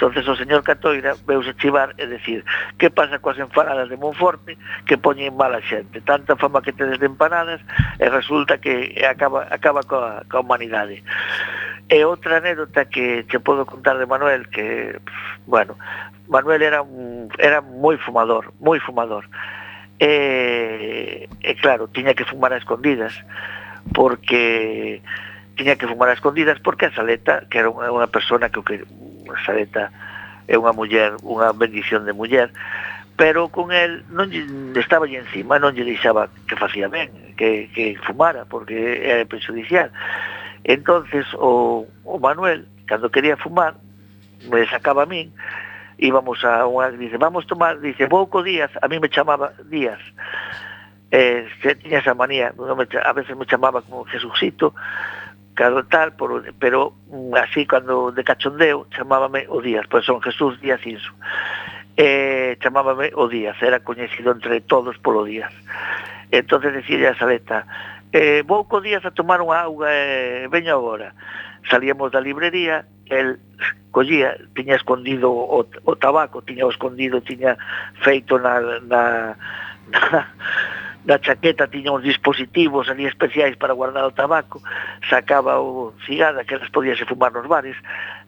[0.03, 4.99] entonces o señor Catoira veuse chivar e decir que pasa coas empanadas de Monforte que
[4.99, 7.63] poñen mala xente, tanta fama que tedes de empanadas
[8.03, 11.07] e resulta que acaba, acaba coa, coa humanidade.
[11.87, 14.99] E outra anécdota que te podo contar de Manuel que,
[15.47, 15.79] bueno,
[16.27, 19.31] Manuel era, un, era moi fumador, moi fumador.
[20.03, 23.15] E, e claro, tiña que fumar a escondidas
[23.95, 24.99] porque
[25.63, 28.83] tiña que fumar a escondidas porque a Saleta, que era unha, unha persona que, que
[29.47, 29.95] Saleta
[30.51, 32.51] é unha muller, unha bendición de muller,
[33.15, 34.43] pero con el non lle,
[34.75, 39.95] estaba lle encima, non lle deixaba que facía ben, que, que fumara, porque era prejudicial.
[40.67, 43.79] entonces o, o Manuel, cando quería fumar,
[44.51, 45.31] me sacaba a min,
[46.03, 50.03] íbamos a unha, dice, vamos tomar, dice, vou co Díaz, a mí me chamaba Díaz,
[51.15, 54.75] eh, que tiña esa manía, a veces me chamaba como Jesucito,
[55.55, 56.95] claro tal, por, pero
[57.35, 61.13] así cando de cachondeo chamábame o Díaz, pois son Jesús Díaz Inso.
[61.97, 65.53] Eh, chamábame o Díaz, era coñecido entre todos polo Díaz.
[66.31, 67.67] Entonces decía a Saleta,
[68.13, 71.13] eh, vou co Díaz a tomar unha auga e eh, veño agora.
[71.69, 73.41] Salíamos da librería, el
[73.93, 77.57] collía, tiña escondido o, o tabaco, tiña o escondido, tiña
[78.01, 79.37] feito na, na,
[79.93, 80.21] na
[81.05, 84.63] da chaqueta tiña uns dispositivos ali especiais para guardar o tabaco,
[85.11, 87.77] sacaba o cigarro, que las podíase fumar nos bares,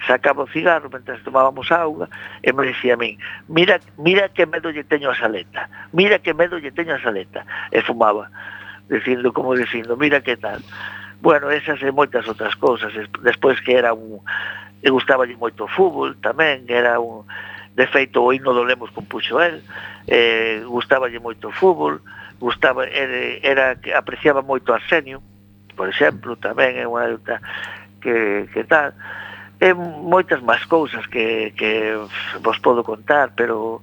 [0.07, 2.11] sacaba o cigarro mentre tomábamos auga,
[2.43, 6.35] e me dicía a min, mira, mira que medo lle teño a saleta, mira que
[6.35, 8.27] medo lle teño a saleta, e fumaba,
[8.91, 10.59] dicindo como dicindo, mira que tal.
[11.23, 14.21] Bueno, esas e moitas outras cousas, despois que era un...
[14.85, 17.25] E gustaba moito o fútbol tamén, era un
[17.75, 19.63] de feito o himno do Lemos compuxo el,
[20.07, 22.01] eh, eh gustaballe moito o fútbol,
[22.39, 25.23] gustaba, era, era, apreciaba moito Arsenio,
[25.75, 27.19] por exemplo, tamén é unha
[27.99, 28.95] que, que tal,
[29.59, 31.99] e moitas máis cousas que, que
[32.43, 33.83] vos podo contar, pero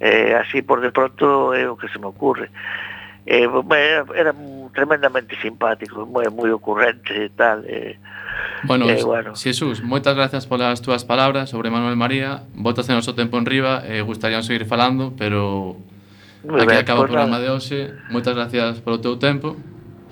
[0.00, 2.48] eh, así por de pronto é o que se me ocurre
[3.28, 4.32] eh, era, era
[4.72, 7.60] tremendamente simpático, moi moi ocurrente e tal.
[7.68, 8.00] Eh,
[8.64, 9.36] bueno, eh, bueno.
[9.36, 12.48] Jesús, moitas gracias polas túas palabras sobre Manuel María.
[12.56, 15.76] Botas en o tempo en riba e eh, gustarían seguir falando, pero
[16.40, 17.44] Muy aquí ben, acaba o programa nada.
[17.44, 17.92] de hoxe.
[18.08, 19.60] Moitas gracias polo teu tempo.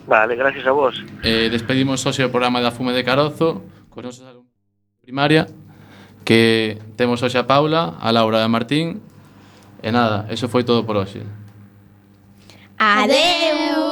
[0.04, 1.00] Vale, gracias a vos.
[1.24, 4.52] Eh, despedimos hoxe o programa da Fume de Carozo cos nosos alumnos
[5.00, 5.48] primaria
[6.28, 9.00] que temos hoxe a Paula, a Laura e a Martín.
[9.80, 11.24] E nada, eso foi todo por hoxe.
[12.78, 13.85] Adeu!